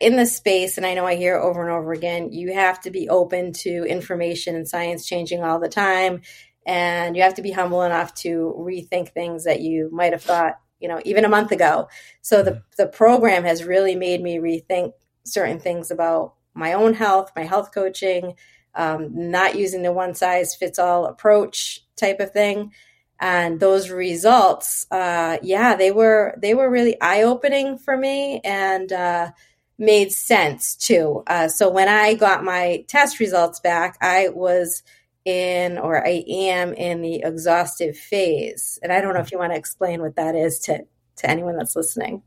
[0.00, 2.90] in this space, and I know I hear over and over again, you have to
[2.90, 6.22] be open to information and science changing all the time.
[6.64, 10.60] And you have to be humble enough to rethink things that you might have thought,
[10.78, 11.88] you know, even a month ago.
[12.20, 12.60] So the, mm-hmm.
[12.78, 14.92] the program has really made me rethink
[15.24, 18.34] certain things about my own health, my health coaching,
[18.74, 22.72] um, not using the one size fits all approach type of thing.
[23.20, 28.92] And those results, uh, yeah, they were they were really eye opening for me and
[28.92, 29.30] uh,
[29.78, 31.22] made sense too.
[31.26, 34.82] Uh, so when I got my test results back, I was
[35.24, 39.52] in or I am in the exhaustive phase, and I don't know if you want
[39.52, 40.84] to explain what that is to
[41.16, 42.22] to anyone that's listening.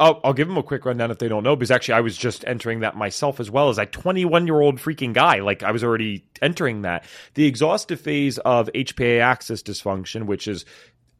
[0.00, 2.16] I'll, I'll, give them a quick rundown if they don't know, because actually I was
[2.16, 5.40] just entering that myself as well as a 21 year old freaking guy.
[5.40, 7.04] Like I was already entering that.
[7.34, 10.64] The exhaustive phase of HPA axis dysfunction, which is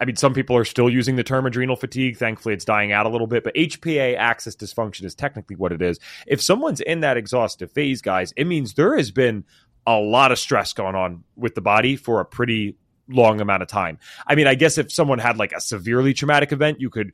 [0.02, 2.16] I mean, some people are still using the term adrenal fatigue.
[2.16, 5.80] Thankfully, it's dying out a little bit, but HPA axis dysfunction is technically what it
[5.80, 6.00] is.
[6.26, 9.44] If someone's in that exhaustive phase, guys, it means there has been
[9.86, 12.76] a lot of stress going on with the body for a pretty
[13.08, 14.00] long amount of time.
[14.26, 17.12] I mean, I guess if someone had like a severely traumatic event, you could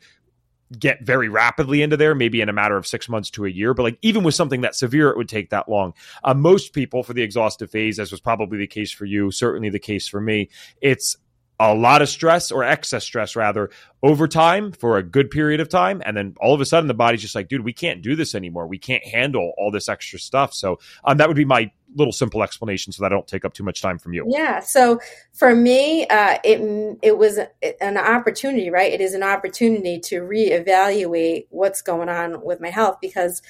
[0.79, 3.75] get very rapidly into there, maybe in a matter of six months to a year.
[3.75, 5.93] But like even with something that severe, it would take that long.
[6.25, 9.69] Uh, most people for the exhaustive phase, as was probably the case for you, certainly
[9.69, 10.49] the case for me,
[10.81, 11.19] it's
[11.61, 13.71] a lot of stress or excess stress rather
[14.03, 16.01] over time for a good period of time.
[16.05, 18.35] And then all of a sudden the body's just like dude we can't do this
[18.35, 18.67] anymore.
[18.69, 20.55] We can't handle all this extra stuff.
[20.55, 23.55] So um, that would be my little simple explanation so that i don't take up
[23.55, 24.25] too much time from you.
[24.29, 24.61] Yeah.
[24.61, 25.01] So
[25.33, 27.41] for me uh, it, it was
[27.81, 28.93] an opportunity right?
[28.93, 33.43] It is an opportunity to reevaluate what's going on with my health because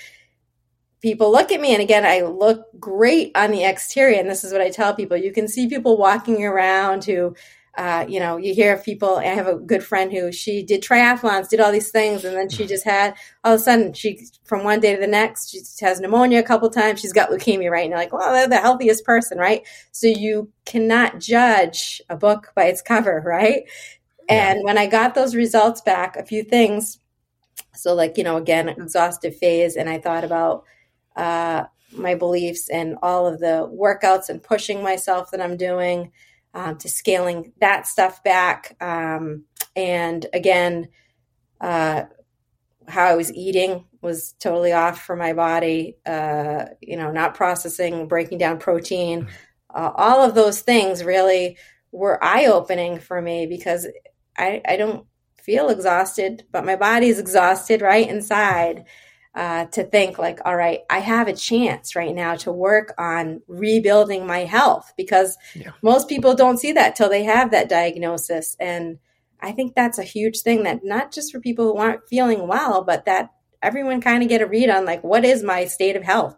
[1.03, 1.75] people look at me.
[1.75, 4.19] And again i look great on the exterior.
[4.19, 5.19] And this is what i tell people.
[5.19, 7.35] You can see people walking around who
[7.79, 9.19] uh, you know, you hear of people.
[9.19, 12.49] I have a good friend who she did triathlons, did all these things, and then
[12.49, 13.15] she just had
[13.45, 16.43] all of a sudden she from one day to the next she has pneumonia a
[16.43, 16.99] couple times.
[17.01, 17.83] She's got leukemia, right?
[17.83, 19.65] And you're like, well, they're the healthiest person, right?
[19.93, 23.63] So you cannot judge a book by its cover, right?
[24.29, 24.51] Yeah.
[24.51, 26.99] And when I got those results back, a few things.
[27.75, 30.65] So, like you know, again, exhaustive phase, and I thought about.
[31.15, 36.13] Uh, my beliefs and all of the workouts and pushing myself that I'm doing
[36.59, 38.77] um, to scaling that stuff back.
[38.81, 39.45] Um,
[39.77, 40.89] and again,
[41.61, 42.03] uh,
[42.89, 45.99] how I was eating was totally off for my body.
[46.05, 49.29] Uh, you know, not processing, breaking down protein,
[49.73, 51.57] uh, all of those things really
[51.93, 53.87] were eye opening for me because
[54.37, 55.07] I, I don't
[55.41, 58.85] feel exhausted, but my body's exhausted right inside
[59.35, 63.43] uh, to think like, all right, I have a chance right now to work on
[63.47, 65.73] rebuilding my health because yeah.
[65.83, 68.57] most people don't see that till they have that diagnosis.
[68.59, 68.99] And
[69.41, 72.83] I think that's a huge thing that not just for people who aren't feeling well,
[72.83, 73.31] but that
[73.63, 76.37] everyone kind of get a read on like, what is my state of health?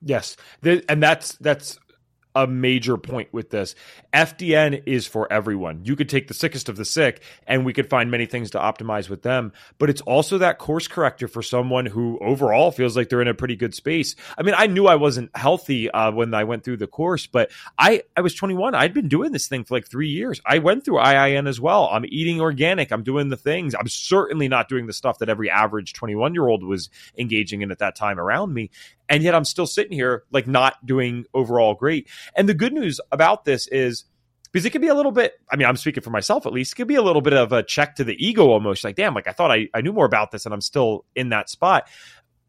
[0.00, 0.36] Yes.
[0.62, 1.78] and that's, that's,
[2.34, 3.74] a major point with this.
[4.12, 5.84] FDN is for everyone.
[5.84, 8.58] You could take the sickest of the sick and we could find many things to
[8.58, 13.08] optimize with them, but it's also that course corrector for someone who overall feels like
[13.08, 14.16] they're in a pretty good space.
[14.36, 17.50] I mean, I knew I wasn't healthy uh, when I went through the course, but
[17.78, 18.74] I, I was 21.
[18.74, 20.40] I'd been doing this thing for like three years.
[20.46, 21.88] I went through IIN as well.
[21.92, 22.90] I'm eating organic.
[22.90, 23.74] I'm doing the things.
[23.74, 27.70] I'm certainly not doing the stuff that every average 21 year old was engaging in
[27.70, 28.70] at that time around me
[29.08, 32.08] and yet I'm still sitting here like not doing overall great.
[32.36, 34.04] And the good news about this is
[34.58, 36.72] because it could be a little bit i mean i'm speaking for myself at least
[36.72, 39.14] it could be a little bit of a check to the ego almost like damn
[39.14, 41.88] like i thought I, I knew more about this and i'm still in that spot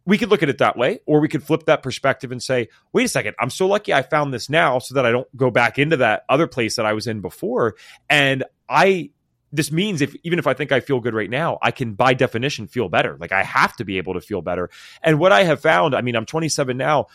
[0.06, 2.70] we could look at it that way or we could flip that perspective and say
[2.94, 5.52] wait a second i'm so lucky i found this now so that i don't go
[5.52, 7.76] back into that other place that i was in before
[8.10, 9.12] and i
[9.52, 12.14] this means if even if I think I feel good right now, I can by
[12.14, 13.18] definition feel better.
[13.20, 14.70] Like I have to be able to feel better.
[15.02, 17.08] And what I have found, I mean, I'm 27 now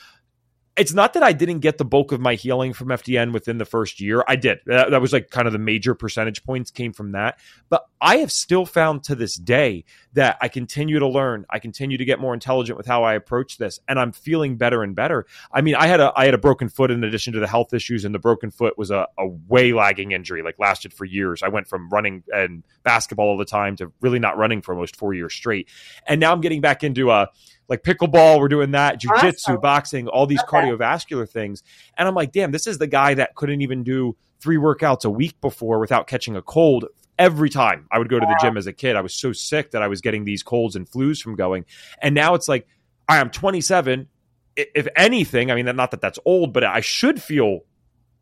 [0.76, 3.64] it's not that I didn't get the bulk of my healing from FDN within the
[3.64, 4.24] first year.
[4.26, 4.58] I did.
[4.66, 7.38] That, that, was like kind of the major percentage points came from that.
[7.68, 11.46] But I have still found to this day that I continue to learn.
[11.48, 14.82] I continue to get more intelligent with how I approach this, and I'm feeling better
[14.82, 15.26] and better.
[15.52, 17.72] I mean, I had a I had a broken foot in addition to the health
[17.72, 21.42] issues, and the broken foot was a, a way lagging injury, like lasted for years.
[21.42, 24.96] I went from running and basketball all the time to really not running for almost
[24.96, 25.68] four years straight,
[26.06, 27.30] and now I'm getting back into a
[27.68, 29.60] like pickleball, we're doing that, jujitsu, awesome.
[29.60, 30.58] boxing, all these okay.
[30.58, 31.62] cardiovascular things.
[31.96, 35.10] And I'm like, damn, this is the guy that couldn't even do three workouts a
[35.10, 36.86] week before without catching a cold.
[37.18, 39.70] Every time I would go to the gym as a kid, I was so sick
[39.70, 41.64] that I was getting these colds and flus from going.
[42.02, 42.66] And now it's like,
[43.08, 44.08] I am 27.
[44.56, 47.60] If anything, I mean, not that that's old, but I should feel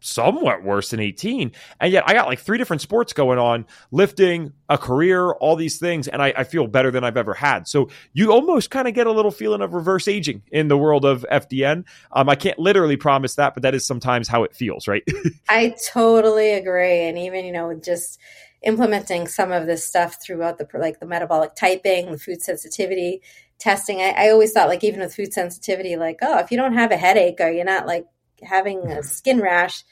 [0.02, 1.52] somewhat worse than 18.
[1.80, 5.78] And yet I got like three different sports going on lifting, a career, all these
[5.78, 6.08] things.
[6.08, 7.68] And I, I feel better than I've ever had.
[7.68, 11.04] So you almost kind of get a little feeling of reverse aging in the world
[11.04, 11.84] of FDN.
[12.12, 15.04] Um, I can't literally promise that, but that is sometimes how it feels, right?
[15.48, 17.02] I totally agree.
[17.02, 18.18] And even, you know, just
[18.62, 23.22] implementing some of this stuff throughout the like the metabolic typing, the food sensitivity
[23.58, 24.00] testing.
[24.00, 26.90] I, I always thought like even with food sensitivity, like, oh, if you don't have
[26.90, 28.06] a headache or you're not like
[28.42, 29.84] having a skin rash,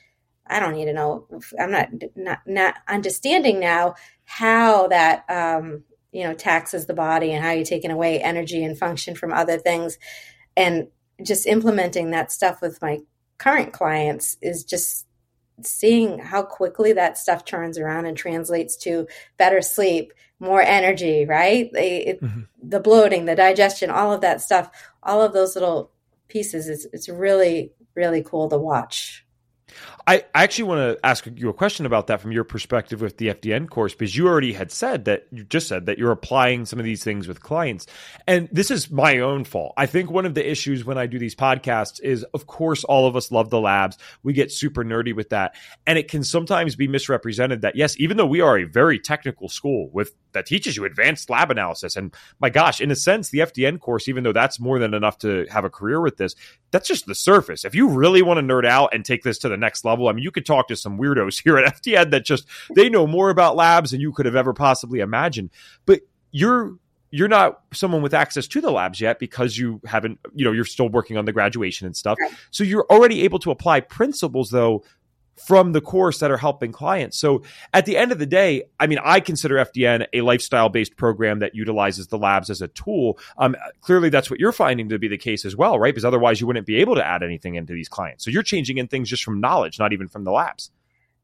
[0.50, 1.26] I don't need to know.
[1.58, 3.94] I'm not not not understanding now
[4.24, 8.78] how that um, you know taxes the body and how you're taking away energy and
[8.78, 9.98] function from other things,
[10.56, 10.88] and
[11.22, 12.98] just implementing that stuff with my
[13.38, 15.06] current clients is just
[15.62, 21.70] seeing how quickly that stuff turns around and translates to better sleep, more energy, right?
[21.74, 22.42] It, mm-hmm.
[22.62, 24.70] The bloating, the digestion, all of that stuff,
[25.02, 25.90] all of those little
[26.28, 29.24] pieces, it's, it's really, really cool to watch.
[30.06, 33.28] I, actually want to ask you a question about that from your perspective with the
[33.28, 36.78] FDN course, because you already had said that you just said that you're applying some
[36.78, 37.86] of these things with clients.
[38.26, 39.74] And this is my own fault.
[39.76, 43.06] I think one of the issues when I do these podcasts is, of course, all
[43.06, 43.98] of us love the labs.
[44.22, 45.54] We get super nerdy with that.
[45.86, 49.48] And it can sometimes be misrepresented that, yes, even though we are a very technical
[49.48, 51.96] school with that teaches you advanced lab analysis.
[51.96, 55.18] And my gosh, in a sense, the FDN course, even though that's more than enough
[55.18, 56.34] to have a career with this,
[56.70, 57.64] that's just the surface.
[57.64, 60.12] If you really want to nerd out and take this to the next level, I
[60.12, 63.30] mean, you could talk to some weirdos here at FDN that just they know more
[63.30, 65.50] about labs than you could have ever possibly imagined.
[65.86, 66.00] But
[66.32, 66.76] you're
[67.12, 70.64] you're not someone with access to the labs yet because you haven't, you know, you're
[70.64, 72.16] still working on the graduation and stuff.
[72.52, 74.84] So you're already able to apply principles though
[75.46, 77.16] from the course that are helping clients.
[77.18, 80.96] So at the end of the day, I mean, I consider FDN a lifestyle based
[80.96, 83.18] program that utilizes the labs as a tool.
[83.38, 85.92] Um, clearly, that's what you're finding to be the case as well, right?
[85.92, 88.24] Because otherwise, you wouldn't be able to add anything into these clients.
[88.24, 90.70] So you're changing in things just from knowledge, not even from the labs.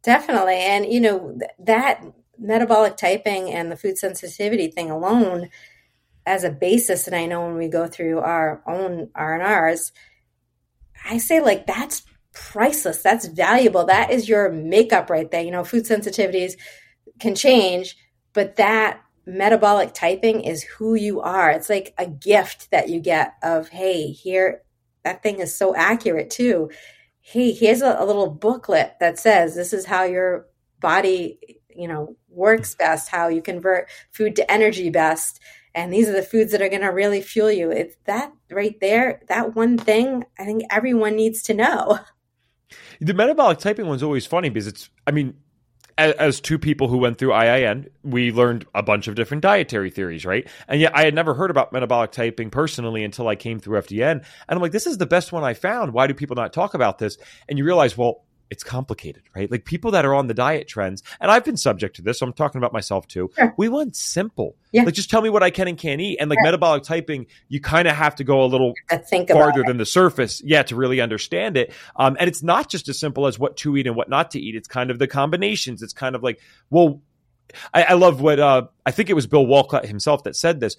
[0.03, 0.59] Definitely.
[0.59, 2.03] And, you know, that
[2.39, 5.49] metabolic typing and the food sensitivity thing alone
[6.27, 9.93] as a basis, and I know when we go through our own R&Rs,
[11.05, 12.03] I say like that's
[12.37, 13.03] priceless.
[13.03, 13.87] That's valuable.
[13.87, 15.43] That is your makeup right there.
[15.43, 16.53] You know, food sensitivities
[17.19, 17.97] can change,
[18.35, 21.51] but that metabolic typing is who you are.
[21.51, 24.63] It's like a gift that you get of, hey, here,
[25.03, 26.71] that thing is so accurate too.
[27.21, 30.47] Hey, here's a, a little booklet that says this is how your
[30.79, 35.41] body, you know, works best, how you convert food to energy best.
[35.75, 37.71] And these are the foods that are going to really fuel you.
[37.71, 41.99] It's that right there, that one thing I think everyone needs to know.
[43.01, 45.35] The metabolic typing one's always funny because it's, I mean,
[45.99, 49.91] as, as, two people who went through IIN, we learned a bunch of different dietary
[49.91, 50.47] theories, right?
[50.69, 54.11] And yet I had never heard about metabolic typing personally until I came through FDN.
[54.11, 55.93] And I'm like, this is the best one I found.
[55.93, 57.17] Why do people not talk about this?
[57.49, 59.51] And you realize, well, it's complicated, right?
[59.51, 62.27] Like people that are on the diet trends, and I've been subject to this, so
[62.27, 63.31] I'm talking about myself too.
[63.37, 63.55] Sure.
[63.57, 64.57] We want simple.
[64.73, 64.83] Yeah.
[64.83, 66.19] Like just tell me what I can and can't eat.
[66.21, 68.75] And like metabolic typing, you kind of have to go a little
[69.29, 71.73] farther than the surface, yeah, to really understand it.
[71.97, 74.41] Um, and it's not just as simple as what to eat and what not to
[74.41, 74.55] eat.
[74.55, 75.83] It's kind of the combinations.
[75.83, 76.41] It's kind of like,
[76.71, 77.01] well,
[77.73, 80.77] I, I love what uh, I think it was Bill Wolcott himself that said this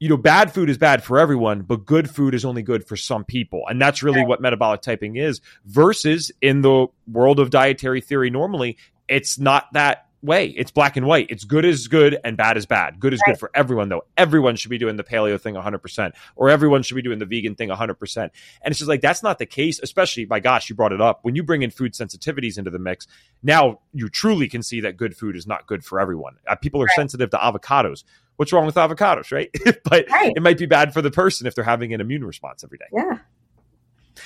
[0.00, 2.96] you know, bad food is bad for everyone, but good food is only good for
[2.96, 3.62] some people.
[3.68, 8.78] And that's really what metabolic typing is versus in the world of dietary theory, normally
[9.08, 10.46] it's not that way.
[10.46, 11.26] It's black and white.
[11.30, 13.00] It's good is good and bad is bad.
[13.00, 13.32] Good is right.
[13.32, 14.04] good for everyone, though.
[14.16, 17.54] Everyone should be doing the paleo thing 100%, or everyone should be doing the vegan
[17.54, 18.16] thing 100%.
[18.18, 18.32] And
[18.66, 21.20] it's just like, that's not the case, especially, my gosh, you brought it up.
[21.22, 23.06] When you bring in food sensitivities into the mix,
[23.42, 26.36] now you truly can see that good food is not good for everyone.
[26.46, 26.96] Uh, people are right.
[26.96, 28.04] sensitive to avocados
[28.36, 29.54] what's wrong with avocados, right?
[29.84, 30.32] but right.
[30.34, 32.86] it might be bad for the person if they're having an immune response every day.
[32.90, 33.18] Yeah.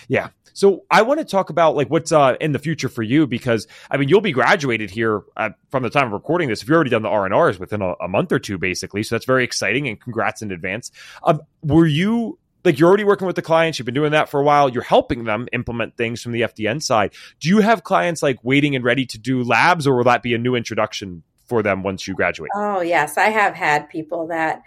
[0.08, 0.28] Yeah.
[0.52, 3.66] So I want to talk about like what's uh, in the future for you because
[3.90, 6.62] I mean you'll be graduated here uh, from the time of recording this.
[6.62, 9.02] If you've already done the R and R's within a, a, month or two, basically,
[9.02, 10.92] so that's very exciting and congrats in advance.
[11.24, 13.78] Um, were you like you're already working with the clients?
[13.78, 14.68] You've been doing that for a while.
[14.68, 17.14] You're helping them implement things from the FDN side.
[17.40, 20.34] Do you have clients like waiting and ready to do labs, or will that be
[20.34, 22.50] a new introduction for them once you graduate?
[22.54, 23.18] Oh, yes.
[23.18, 24.62] I have had people that,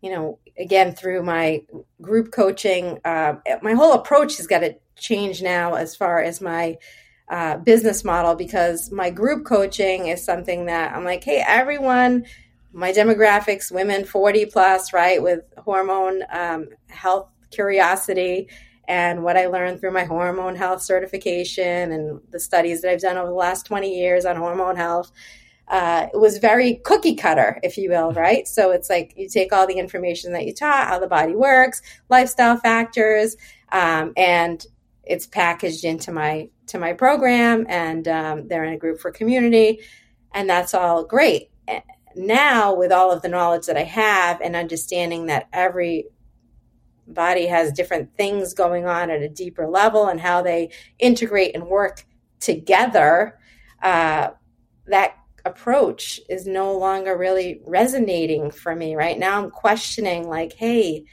[0.00, 1.62] you know, again, through my
[2.00, 6.76] group coaching, uh, my whole approach has got to change now as far as my
[7.28, 12.26] uh, business model because my group coaching is something that I'm like, hey, everyone,
[12.72, 18.48] my demographics, women 40 plus, right, with hormone um, health curiosity
[18.88, 23.16] and what I learned through my hormone health certification and the studies that I've done
[23.16, 25.12] over the last 20 years on hormone health
[25.70, 28.48] uh, it was very cookie cutter, if you will, right?
[28.48, 31.80] So it's like you take all the information that you taught, how the body works,
[32.08, 33.36] lifestyle factors,
[33.70, 34.66] um, and
[35.04, 39.80] it's packaged into my to my program, and um, they're in a group for community,
[40.32, 41.50] and that's all great.
[42.16, 46.06] Now, with all of the knowledge that I have and understanding that every
[47.06, 51.68] body has different things going on at a deeper level and how they integrate and
[51.68, 52.04] work
[52.40, 53.38] together,
[53.82, 54.30] uh,
[54.86, 55.14] that
[55.44, 58.94] approach is no longer really resonating for me.
[58.94, 61.04] Right now i'm questioning like hey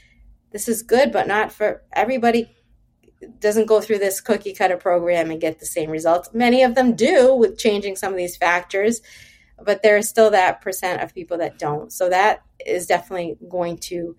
[0.50, 2.54] this is good but not for everybody
[3.40, 6.30] doesn't go through this cookie cutter program and get the same results.
[6.32, 9.00] Many of them do with changing some of these factors
[9.64, 11.92] but there is still that percent of people that don't.
[11.92, 14.16] So that is definitely going to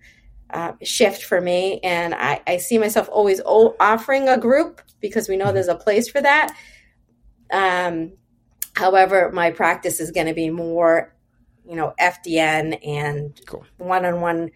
[0.50, 1.80] uh, shift for me.
[1.82, 5.54] And I, I see myself always offering a group because we know mm-hmm.
[5.54, 6.54] there's a place for that.
[7.52, 8.12] Um,
[8.80, 11.14] However, my practice is going to be more,
[11.68, 13.38] you know, FDN and
[13.76, 14.52] one on one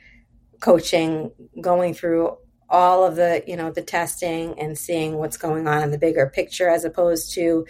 [0.60, 2.38] coaching, going through
[2.70, 6.26] all of the, you know, the testing and seeing what's going on in the bigger
[6.26, 7.66] picture as opposed to,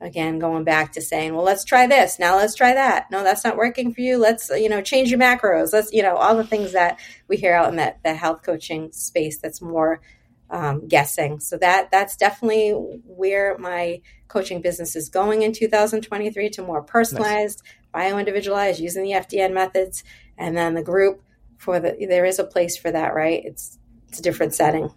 [0.00, 2.20] again, going back to saying, well, let's try this.
[2.20, 3.10] Now let's try that.
[3.10, 4.18] No, that's not working for you.
[4.18, 5.72] Let's, you know, change your macros.
[5.72, 8.92] Let's, you know, all the things that we hear out in that, the health coaching
[8.92, 10.00] space that's more
[10.50, 11.40] um, guessing.
[11.40, 17.62] So that that's definitely where my coaching business is going in 2023 to more personalized,
[17.94, 18.10] nice.
[18.10, 20.04] bio-individualized, using the FDN methods,
[20.36, 21.22] and then the group
[21.56, 23.42] for the there is a place for that, right?
[23.44, 23.78] It's
[24.08, 24.90] it's a different setting.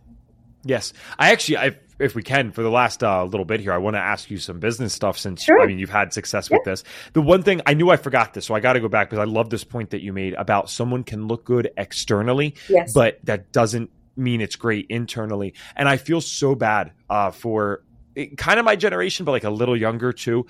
[0.64, 3.80] Yes, I actually, I, if we can, for the last uh, little bit here, I
[3.80, 5.60] want to ask you some business stuff since sure.
[5.60, 6.58] I mean you've had success yeah.
[6.58, 6.84] with this.
[7.14, 9.22] The one thing I knew I forgot this, so I got to go back because
[9.22, 12.94] I love this point that you made about someone can look good externally, yes.
[12.94, 15.54] but that doesn't mean it's great internally.
[15.76, 17.84] And I feel so bad uh, for
[18.16, 20.46] it, kind of my generation, but like a little younger too.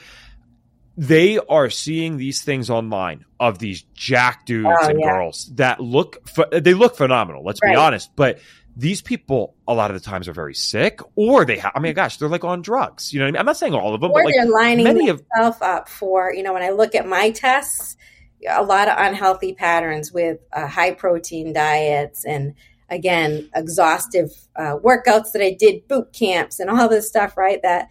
[0.98, 5.12] They are seeing these things online of these jack dudes oh, and yeah.
[5.12, 6.18] girls that look
[6.52, 7.44] they look phenomenal.
[7.44, 7.72] Let's right.
[7.72, 8.40] be honest, but
[8.76, 11.94] these people a lot of the times are very sick or they have, I mean,
[11.94, 13.14] gosh, they're like on drugs.
[13.14, 13.40] You know I mean?
[13.40, 16.34] I'm not saying all of them, or but they're lining many themselves of, up for,
[16.34, 17.98] you know, when I look at my tests,
[18.48, 22.56] a lot of unhealthy patterns with uh, high protein diets and
[22.92, 27.62] again, exhaustive uh, workouts that I did, boot camps, and all this stuff, right?
[27.64, 27.90] That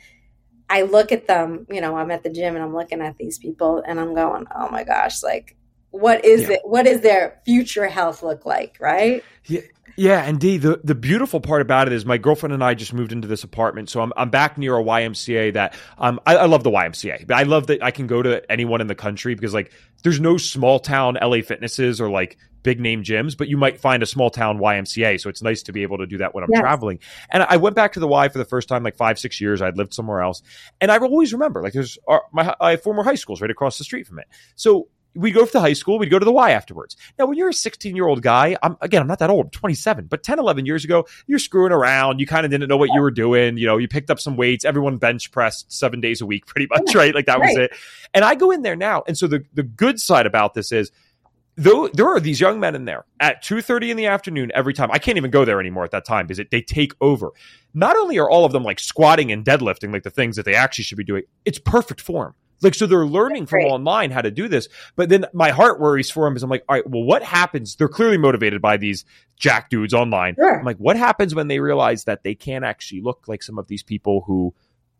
[0.69, 3.39] I look at them, you know, I'm at the gym and I'm looking at these
[3.39, 5.57] people and I'm going, oh my gosh, like,
[5.91, 6.53] what is yeah.
[6.53, 6.61] it?
[6.63, 9.25] What is their future health look like, right?
[9.47, 9.63] Yeah.
[9.97, 10.63] Yeah, indeed.
[10.63, 13.45] The the beautiful part about it is my girlfriend and I just moved into this
[13.45, 17.27] apartment, so I'm I'm back near a YMCA that um I, I love the YMCA,
[17.27, 19.73] but I love that I can go to anyone in the country because like
[20.03, 24.03] there's no small town LA fitnesses or like big name gyms, but you might find
[24.03, 25.21] a small town YMCA.
[25.21, 26.61] So it's nice to be able to do that when I'm yes.
[26.61, 26.99] traveling.
[27.31, 29.63] And I went back to the Y for the first time like five, six years.
[29.63, 30.43] I'd lived somewhere else.
[30.81, 33.79] And I always remember like there's our, my I have former high schools right across
[33.79, 34.27] the street from it.
[34.57, 36.97] So we'd go to the high school, we'd go to the Y afterwards.
[37.19, 39.51] Now, when you're a 16 year old guy, I'm again, I'm not that old, I'm
[39.51, 42.21] 27, but 10, 11 years ago, you're screwing around.
[42.21, 43.57] You kind of didn't know what you were doing.
[43.57, 46.69] You know, you picked up some weights, everyone bench pressed seven days a week, pretty
[46.71, 47.15] much, right?
[47.15, 47.73] Like that was it.
[48.15, 49.03] And I go in there now.
[49.07, 50.91] And so the, the good side about this is,
[51.61, 54.91] though there are these young men in there at 2.30 in the afternoon every time
[54.91, 57.31] i can't even go there anymore at that time because it, they take over
[57.75, 60.55] not only are all of them like squatting and deadlifting like the things that they
[60.55, 64.31] actually should be doing it's perfect form like, so they're learning from online how to
[64.31, 64.69] do this.
[64.97, 67.77] But then my heart worries for them is I'm like, all right, well, what happens?
[67.77, 69.05] They're clearly motivated by these
[69.37, 70.35] jack dudes online.
[70.35, 70.59] Sure.
[70.59, 73.67] I'm like, what happens when they realize that they can't actually look like some of
[73.69, 74.55] these people who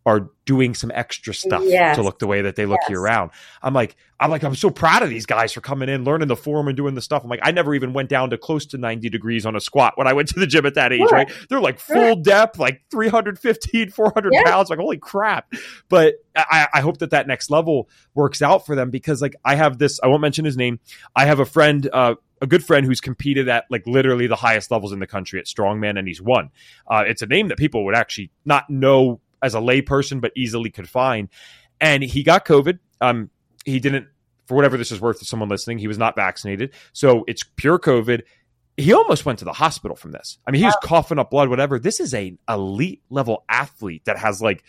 [0.07, 1.97] are doing some extra stuff yes.
[1.97, 2.91] to look the way that they look yes.
[2.91, 3.31] year round.
[3.63, 6.37] I'm like, I'm like, I'm so proud of these guys for coming in, learning the
[6.37, 7.23] form and doing the stuff.
[7.23, 9.97] I'm like, I never even went down to close to 90 degrees on a squat
[9.97, 11.11] when I went to the gym at that age, sure.
[11.11, 11.31] right?
[11.49, 12.17] They're like full sure.
[12.17, 14.45] depth, like 315, 400 yeah.
[14.45, 14.71] pounds.
[14.71, 15.53] Like, holy crap.
[15.89, 19.55] But I, I hope that that next level works out for them because like I
[19.55, 20.81] have this, I won't mention his name.
[21.15, 24.71] I have a friend, uh, a good friend who's competed at like literally the highest
[24.71, 26.51] levels in the country at strongman and he's won.
[26.87, 30.71] Uh, it's a name that people would actually not know as a layperson, but easily
[30.71, 31.29] could find.
[31.81, 32.79] And he got COVID.
[33.01, 33.31] Um,
[33.65, 34.07] he didn't,
[34.47, 36.73] for whatever this is worth to someone listening, he was not vaccinated.
[36.93, 38.23] So it's pure COVID.
[38.77, 40.39] He almost went to the hospital from this.
[40.47, 40.89] I mean, he was wow.
[40.89, 41.79] coughing up blood, whatever.
[41.79, 44.63] This is a elite level athlete that has like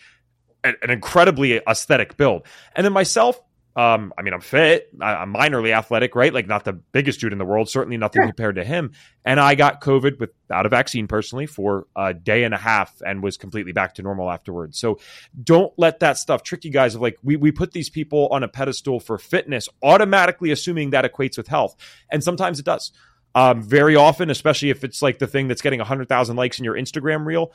[0.64, 2.46] an, an incredibly aesthetic build.
[2.74, 3.40] And then myself,
[3.74, 4.90] um, I mean, I'm fit.
[5.00, 6.32] I, am minorly athletic, right?
[6.32, 8.26] Like not the biggest dude in the world, certainly nothing sure.
[8.26, 8.92] compared to him.
[9.24, 13.22] And I got COVID without a vaccine personally for a day and a half and
[13.22, 14.78] was completely back to normal afterwards.
[14.78, 14.98] So
[15.42, 18.42] don't let that stuff trick you guys of like, we, we put these people on
[18.42, 21.74] a pedestal for fitness, automatically assuming that equates with health.
[22.10, 22.92] And sometimes it does.
[23.34, 26.74] Um, very often, especially if it's like the thing that's getting 100,000 likes in your
[26.74, 27.52] Instagram reel,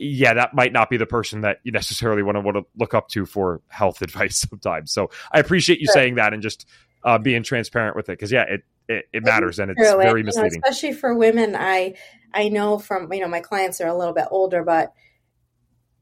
[0.00, 2.94] yeah, that might not be the person that you necessarily want to want to look
[2.94, 4.90] up to for health advice sometimes.
[4.90, 5.94] So I appreciate you sure.
[5.94, 6.66] saying that and just
[7.04, 10.60] uh, being transparent with it because yeah, it, it, it matters and it's very misleading,
[10.60, 11.54] know, especially for women.
[11.54, 11.94] I
[12.32, 14.94] I know from you know my clients are a little bit older, but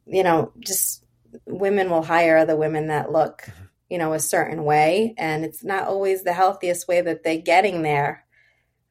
[0.07, 1.05] you know just
[1.45, 3.65] women will hire the women that look mm-hmm.
[3.91, 7.83] you know a certain way, and it's not always the healthiest way that they're getting
[7.83, 8.25] there.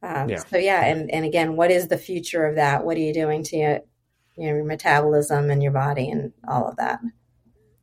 [0.04, 0.40] Um, yeah.
[0.40, 2.84] So yeah, and and again, what is the future of that?
[2.84, 3.80] What are you doing to
[4.38, 4.48] you?
[4.48, 7.00] know, your metabolism and your body and all of that.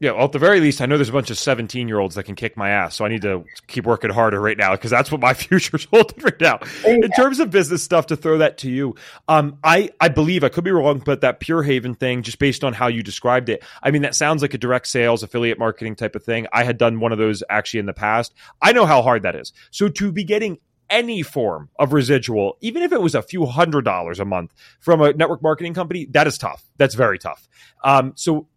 [0.00, 2.16] Yeah, well, at the very least, I know there's a bunch of 17 year olds
[2.16, 2.96] that can kick my ass.
[2.96, 6.22] So I need to keep working harder right now because that's what my future's holding
[6.22, 6.58] right now.
[6.84, 8.96] In terms of business stuff, to throw that to you,
[9.28, 12.64] um, I, I believe, I could be wrong, but that Pure Haven thing, just based
[12.64, 15.94] on how you described it, I mean, that sounds like a direct sales, affiliate marketing
[15.94, 16.48] type of thing.
[16.52, 18.34] I had done one of those actually in the past.
[18.60, 19.54] I know how hard that is.
[19.70, 20.58] So to be getting
[20.90, 25.00] any form of residual, even if it was a few hundred dollars a month from
[25.00, 26.64] a network marketing company, that is tough.
[26.76, 27.48] That's very tough.
[27.82, 28.48] Um, so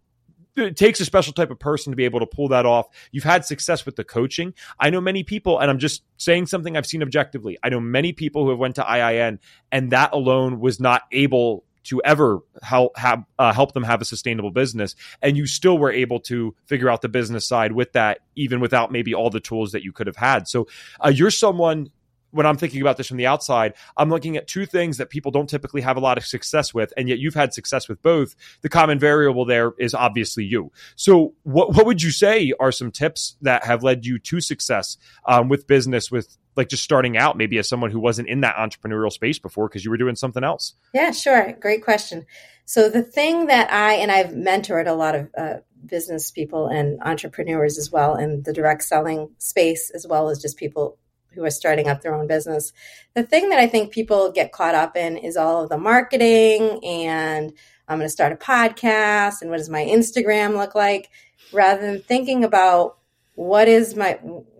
[0.56, 2.88] it takes a special type of person to be able to pull that off.
[3.12, 4.54] You've had success with the coaching.
[4.80, 7.58] I know many people, and I'm just saying something I've seen objectively.
[7.62, 9.40] I know many people who have went to IIN,
[9.72, 14.06] and that alone was not able to ever help have, uh, help them have a
[14.06, 18.20] sustainable business, and you still were able to figure out the business side with that,
[18.36, 20.48] even without maybe all the tools that you could have had.
[20.48, 20.68] So
[21.00, 21.90] uh, you're someone
[22.32, 25.32] when I'm thinking about this from the outside, I'm looking at two things that people
[25.32, 28.36] don't typically have a lot of success with, and yet you've had success with both.
[28.62, 30.72] The common variable there is obviously you.
[30.96, 34.98] So, what what would you say are some tips that have led you to success
[35.26, 38.56] um, with business, with like just starting out, maybe as someone who wasn't in that
[38.56, 40.74] entrepreneurial space before because you were doing something else?
[40.94, 41.54] Yeah, sure.
[41.60, 42.26] Great question.
[42.66, 45.54] So the thing that I and I've mentored a lot of uh,
[45.86, 50.58] business people and entrepreneurs as well in the direct selling space, as well as just
[50.58, 50.98] people
[51.38, 52.74] who are starting up their own business.
[53.14, 56.80] The thing that I think people get caught up in is all of the marketing
[56.84, 57.54] and
[57.88, 61.10] I'm going to start a podcast and what does my Instagram look like
[61.54, 62.98] rather than thinking about
[63.36, 64.20] what is my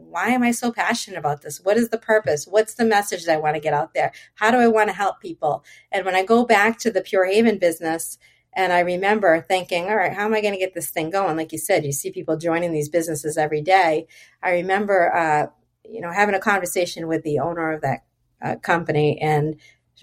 [0.10, 1.60] why am I so passionate about this?
[1.64, 2.48] What is the purpose?
[2.48, 4.14] What's the message that I want to get out there?
[4.36, 5.64] How do I want to help people?
[5.92, 8.18] And when I go back to the Pure Haven business,
[8.58, 11.38] and I remember thinking, all right, how am I going to get this thing going?
[11.38, 14.08] Like you said, you see people joining these businesses every day.
[14.42, 15.48] I remember uh,
[15.90, 18.06] you know, having a conversation with the owner of that
[18.42, 19.56] uh, company and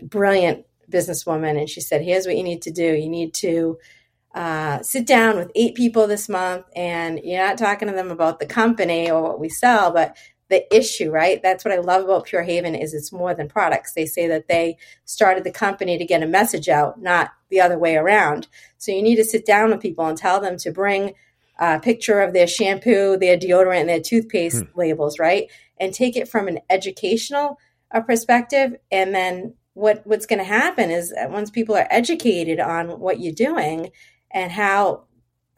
[0.02, 1.58] brilliant businesswoman.
[1.58, 2.94] And she said, here's what you need to do.
[2.94, 3.78] You need to
[4.34, 8.40] uh, sit down with eight people this month and you're not talking to them about
[8.40, 10.16] the company or what we sell, but
[10.50, 11.42] the issue, right?
[11.42, 13.94] That's what I love about Pure Haven is it's more than products.
[13.94, 17.78] They say that they started the company to get a message out, not the other
[17.78, 18.48] way around.
[18.76, 21.14] So you need to sit down with people and tell them to bring
[21.58, 24.78] a picture of their shampoo, their deodorant, and their toothpaste hmm.
[24.78, 25.48] labels, right?
[25.78, 27.58] And take it from an educational
[27.92, 33.00] uh, perspective and then what what's going to happen is once people are educated on
[33.00, 33.90] what you're doing
[34.30, 35.04] and how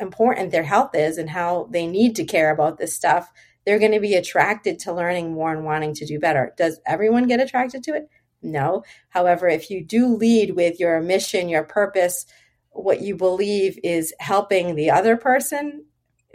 [0.01, 3.31] important their health is and how they need to care about this stuff
[3.67, 6.55] they're going to be attracted to learning more and wanting to do better.
[6.57, 8.09] Does everyone get attracted to it?
[8.41, 8.85] No.
[9.09, 12.27] However, if you do lead with your mission, your purpose,
[12.71, 15.85] what you believe is helping the other person,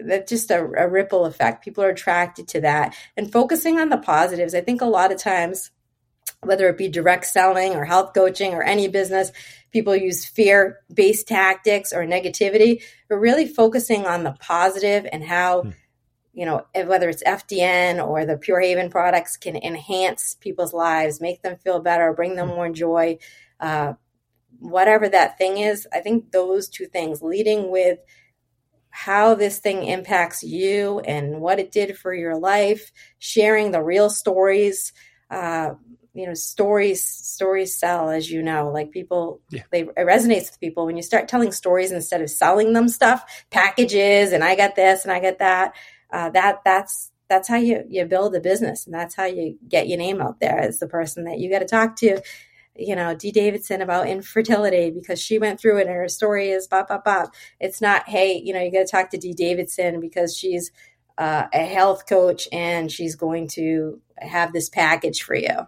[0.05, 1.63] that's just a, a ripple effect.
[1.63, 2.95] People are attracted to that.
[3.17, 5.71] And focusing on the positives, I think a lot of times,
[6.41, 9.31] whether it be direct selling or health coaching or any business,
[9.71, 15.63] people use fear based tactics or negativity, but really focusing on the positive and how.
[15.63, 15.69] Hmm
[16.33, 21.41] you know, whether it's FDN or the Pure Haven products can enhance people's lives, make
[21.41, 22.55] them feel better, bring them hmm.
[22.55, 23.17] more joy,
[23.59, 23.93] uh,
[24.59, 25.87] whatever that thing is.
[25.91, 27.99] I think those two things, leading with
[28.91, 34.09] how this thing impacts you and what it did for your life, sharing the real
[34.09, 34.93] stories.
[35.29, 35.71] Uh,
[36.13, 38.69] you know, stories stories sell, as you know.
[38.69, 39.63] Like people, yeah.
[39.71, 43.23] they it resonates with people when you start telling stories instead of selling them stuff,
[43.49, 45.73] packages, and I got this and I got that
[46.11, 49.87] uh, that that's that's how you you build a business and that's how you get
[49.87, 52.21] your name out there as the person that you got to talk to
[52.75, 56.67] you know dee davidson about infertility because she went through it and her story is
[56.67, 57.33] bop bop bop.
[57.59, 60.71] It's not hey you know you got to talk to dee davidson because she's
[61.17, 65.67] uh, a health coach and she's going to have this package for you.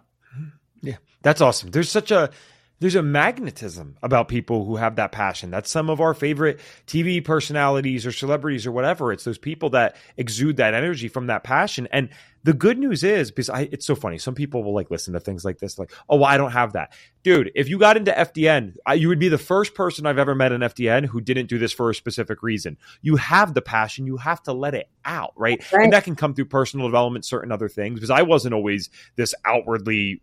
[0.80, 1.70] Yeah that's awesome.
[1.70, 2.30] There's such a
[2.84, 5.50] there's a magnetism about people who have that passion.
[5.50, 9.10] That's some of our favorite TV personalities or celebrities or whatever.
[9.10, 11.88] It's those people that exude that energy from that passion.
[11.92, 12.10] And
[12.42, 14.18] the good news is because I, it's so funny.
[14.18, 16.74] Some people will like listen to things like this, like, oh, well, I don't have
[16.74, 17.52] that, dude.
[17.54, 20.52] If you got into FDN, I, you would be the first person I've ever met
[20.52, 22.76] in FDN who didn't do this for a specific reason.
[23.00, 25.64] You have the passion, you have to let it out, right?
[25.72, 25.84] right.
[25.84, 27.94] And that can come through personal development, certain other things.
[27.94, 30.20] Because I wasn't always this outwardly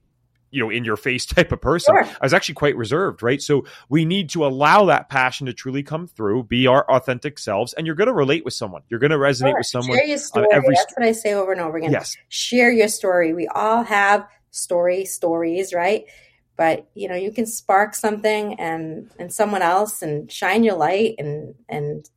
[0.51, 1.95] you know in your face type of person.
[1.95, 2.03] Sure.
[2.03, 3.41] i was actually quite reserved right?
[3.41, 7.73] So we need to allow that passion to truly come through be our authentic selves
[7.73, 8.83] and you're going to relate with someone.
[8.89, 9.57] You're going to resonate sure.
[9.57, 10.47] with someone share your uh, story.
[10.51, 11.91] every that's what i say over and over again.
[11.91, 12.15] Yes.
[12.29, 13.33] Share your story.
[13.33, 16.05] We all have story stories right?
[16.57, 21.15] But you know you can spark something and and someone else and shine your light
[21.17, 22.07] and and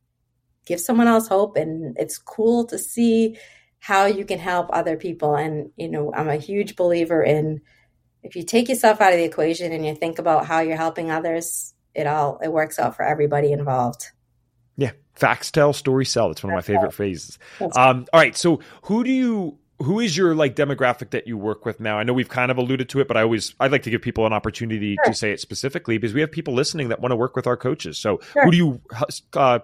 [0.65, 1.55] give someone else hope.
[1.57, 3.37] And it's cool to see
[3.79, 5.35] how you can help other people.
[5.35, 7.61] And you know i'm a huge believer in
[8.25, 11.11] if you take yourself out of the equation and you think about how you're helping
[11.11, 14.07] others, it all it works out for everybody involved.
[14.77, 16.29] Yeah, facts tell, stories sell.
[16.29, 17.37] That's one of my favorite phrases.
[17.61, 21.65] Um, all right, so who do you who is your like demographic that you work
[21.65, 21.99] with now?
[21.99, 24.01] I know we've kind of alluded to it, but I always I'd like to give
[24.01, 25.11] people an opportunity sure.
[25.11, 27.57] to say it specifically because we have people listening that want to work with our
[27.57, 27.97] coaches.
[27.99, 28.45] So sure.
[28.45, 28.81] who do you
[29.33, 29.59] uh,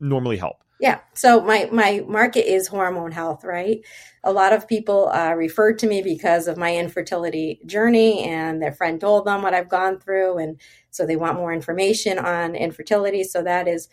[0.00, 0.64] normally help?
[0.80, 1.00] Yeah.
[1.12, 3.80] So my my market is hormone health, right?
[4.24, 8.72] A lot of people uh, referred to me because of my infertility journey, and their
[8.72, 10.58] friend told them what I've gone through, and
[10.90, 13.24] so they want more information on infertility.
[13.24, 13.88] So that is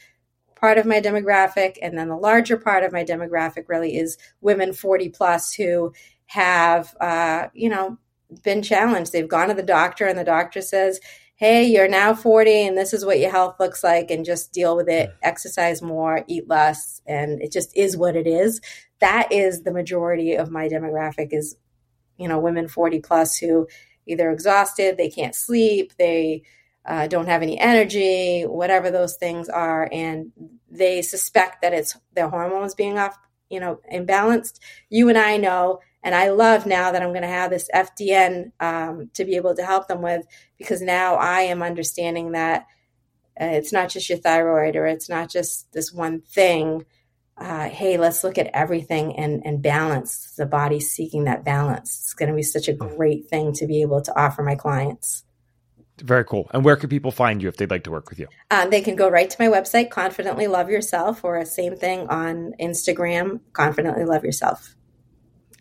[0.55, 4.71] part of my demographic, and then the larger part of my demographic really is women
[4.71, 5.91] forty plus who
[6.27, 7.97] have, uh, you know,
[8.43, 9.11] been challenged.
[9.11, 11.01] They've gone to the doctor, and the doctor says
[11.37, 14.75] hey, you're now 40 and this is what your health looks like, and just deal
[14.75, 18.59] with it, exercise more, eat less, and it just is what it is.
[18.99, 21.55] That is the majority of my demographic is,
[22.17, 23.67] you know, women 40 plus who
[24.07, 26.41] either exhausted, they can't sleep, they
[26.85, 30.31] uh, don't have any energy, whatever those things are, and
[30.71, 33.15] they suspect that it's their hormones being off,
[33.49, 34.59] you know, imbalanced.
[34.89, 38.51] You and I know and I love now that I'm going to have this FDN
[38.59, 40.25] um, to be able to help them with
[40.57, 42.67] because now I am understanding that
[43.39, 46.85] uh, it's not just your thyroid or it's not just this one thing.
[47.37, 50.33] Uh, hey, let's look at everything and, and balance.
[50.37, 51.99] The body seeking that balance.
[52.01, 52.95] It's going to be such a hmm.
[52.95, 55.23] great thing to be able to offer my clients.
[56.01, 56.49] Very cool.
[56.53, 58.27] And where can people find you if they'd like to work with you?
[58.51, 62.53] Um, they can go right to my website, Confidently Love Yourself, or same thing on
[62.61, 64.76] Instagram, Confidently Love Yourself.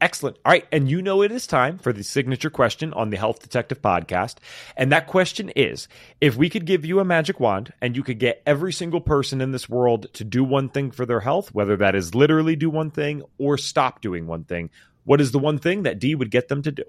[0.01, 0.36] Excellent.
[0.44, 0.66] All right.
[0.70, 4.36] And you know it is time for the signature question on the Health Detective podcast.
[4.76, 5.88] And that question is
[6.20, 9.40] if we could give you a magic wand and you could get every single person
[9.40, 12.68] in this world to do one thing for their health, whether that is literally do
[12.68, 14.68] one thing or stop doing one thing,
[15.05, 16.84] what is the one thing that Dee would get them to do?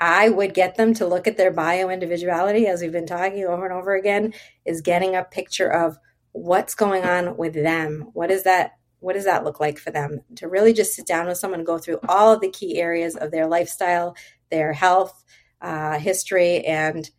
[0.00, 3.64] I would get them to look at their bio individuality, as we've been talking over
[3.64, 4.32] and over again,
[4.64, 5.98] is getting a picture of
[6.32, 8.10] what's going on with them.
[8.12, 8.72] What is that
[9.02, 10.20] what does that look like for them?
[10.36, 13.16] To really just sit down with someone and go through all of the key areas
[13.16, 14.16] of their lifestyle
[14.52, 15.24] their health
[15.60, 17.10] uh, history and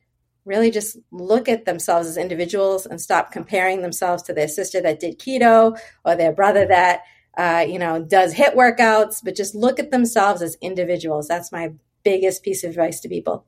[0.45, 4.99] really just look at themselves as individuals and stop comparing themselves to their sister that
[4.99, 7.01] did keto or their brother that
[7.37, 11.27] uh, you know does HIIT workouts but just look at themselves as individuals.
[11.27, 11.73] That's my
[12.03, 13.45] biggest piece of advice to people.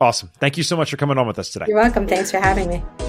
[0.00, 0.30] Awesome.
[0.38, 1.66] Thank you so much for coming on with us today.
[1.68, 2.06] You're welcome.
[2.06, 3.05] Thanks for having me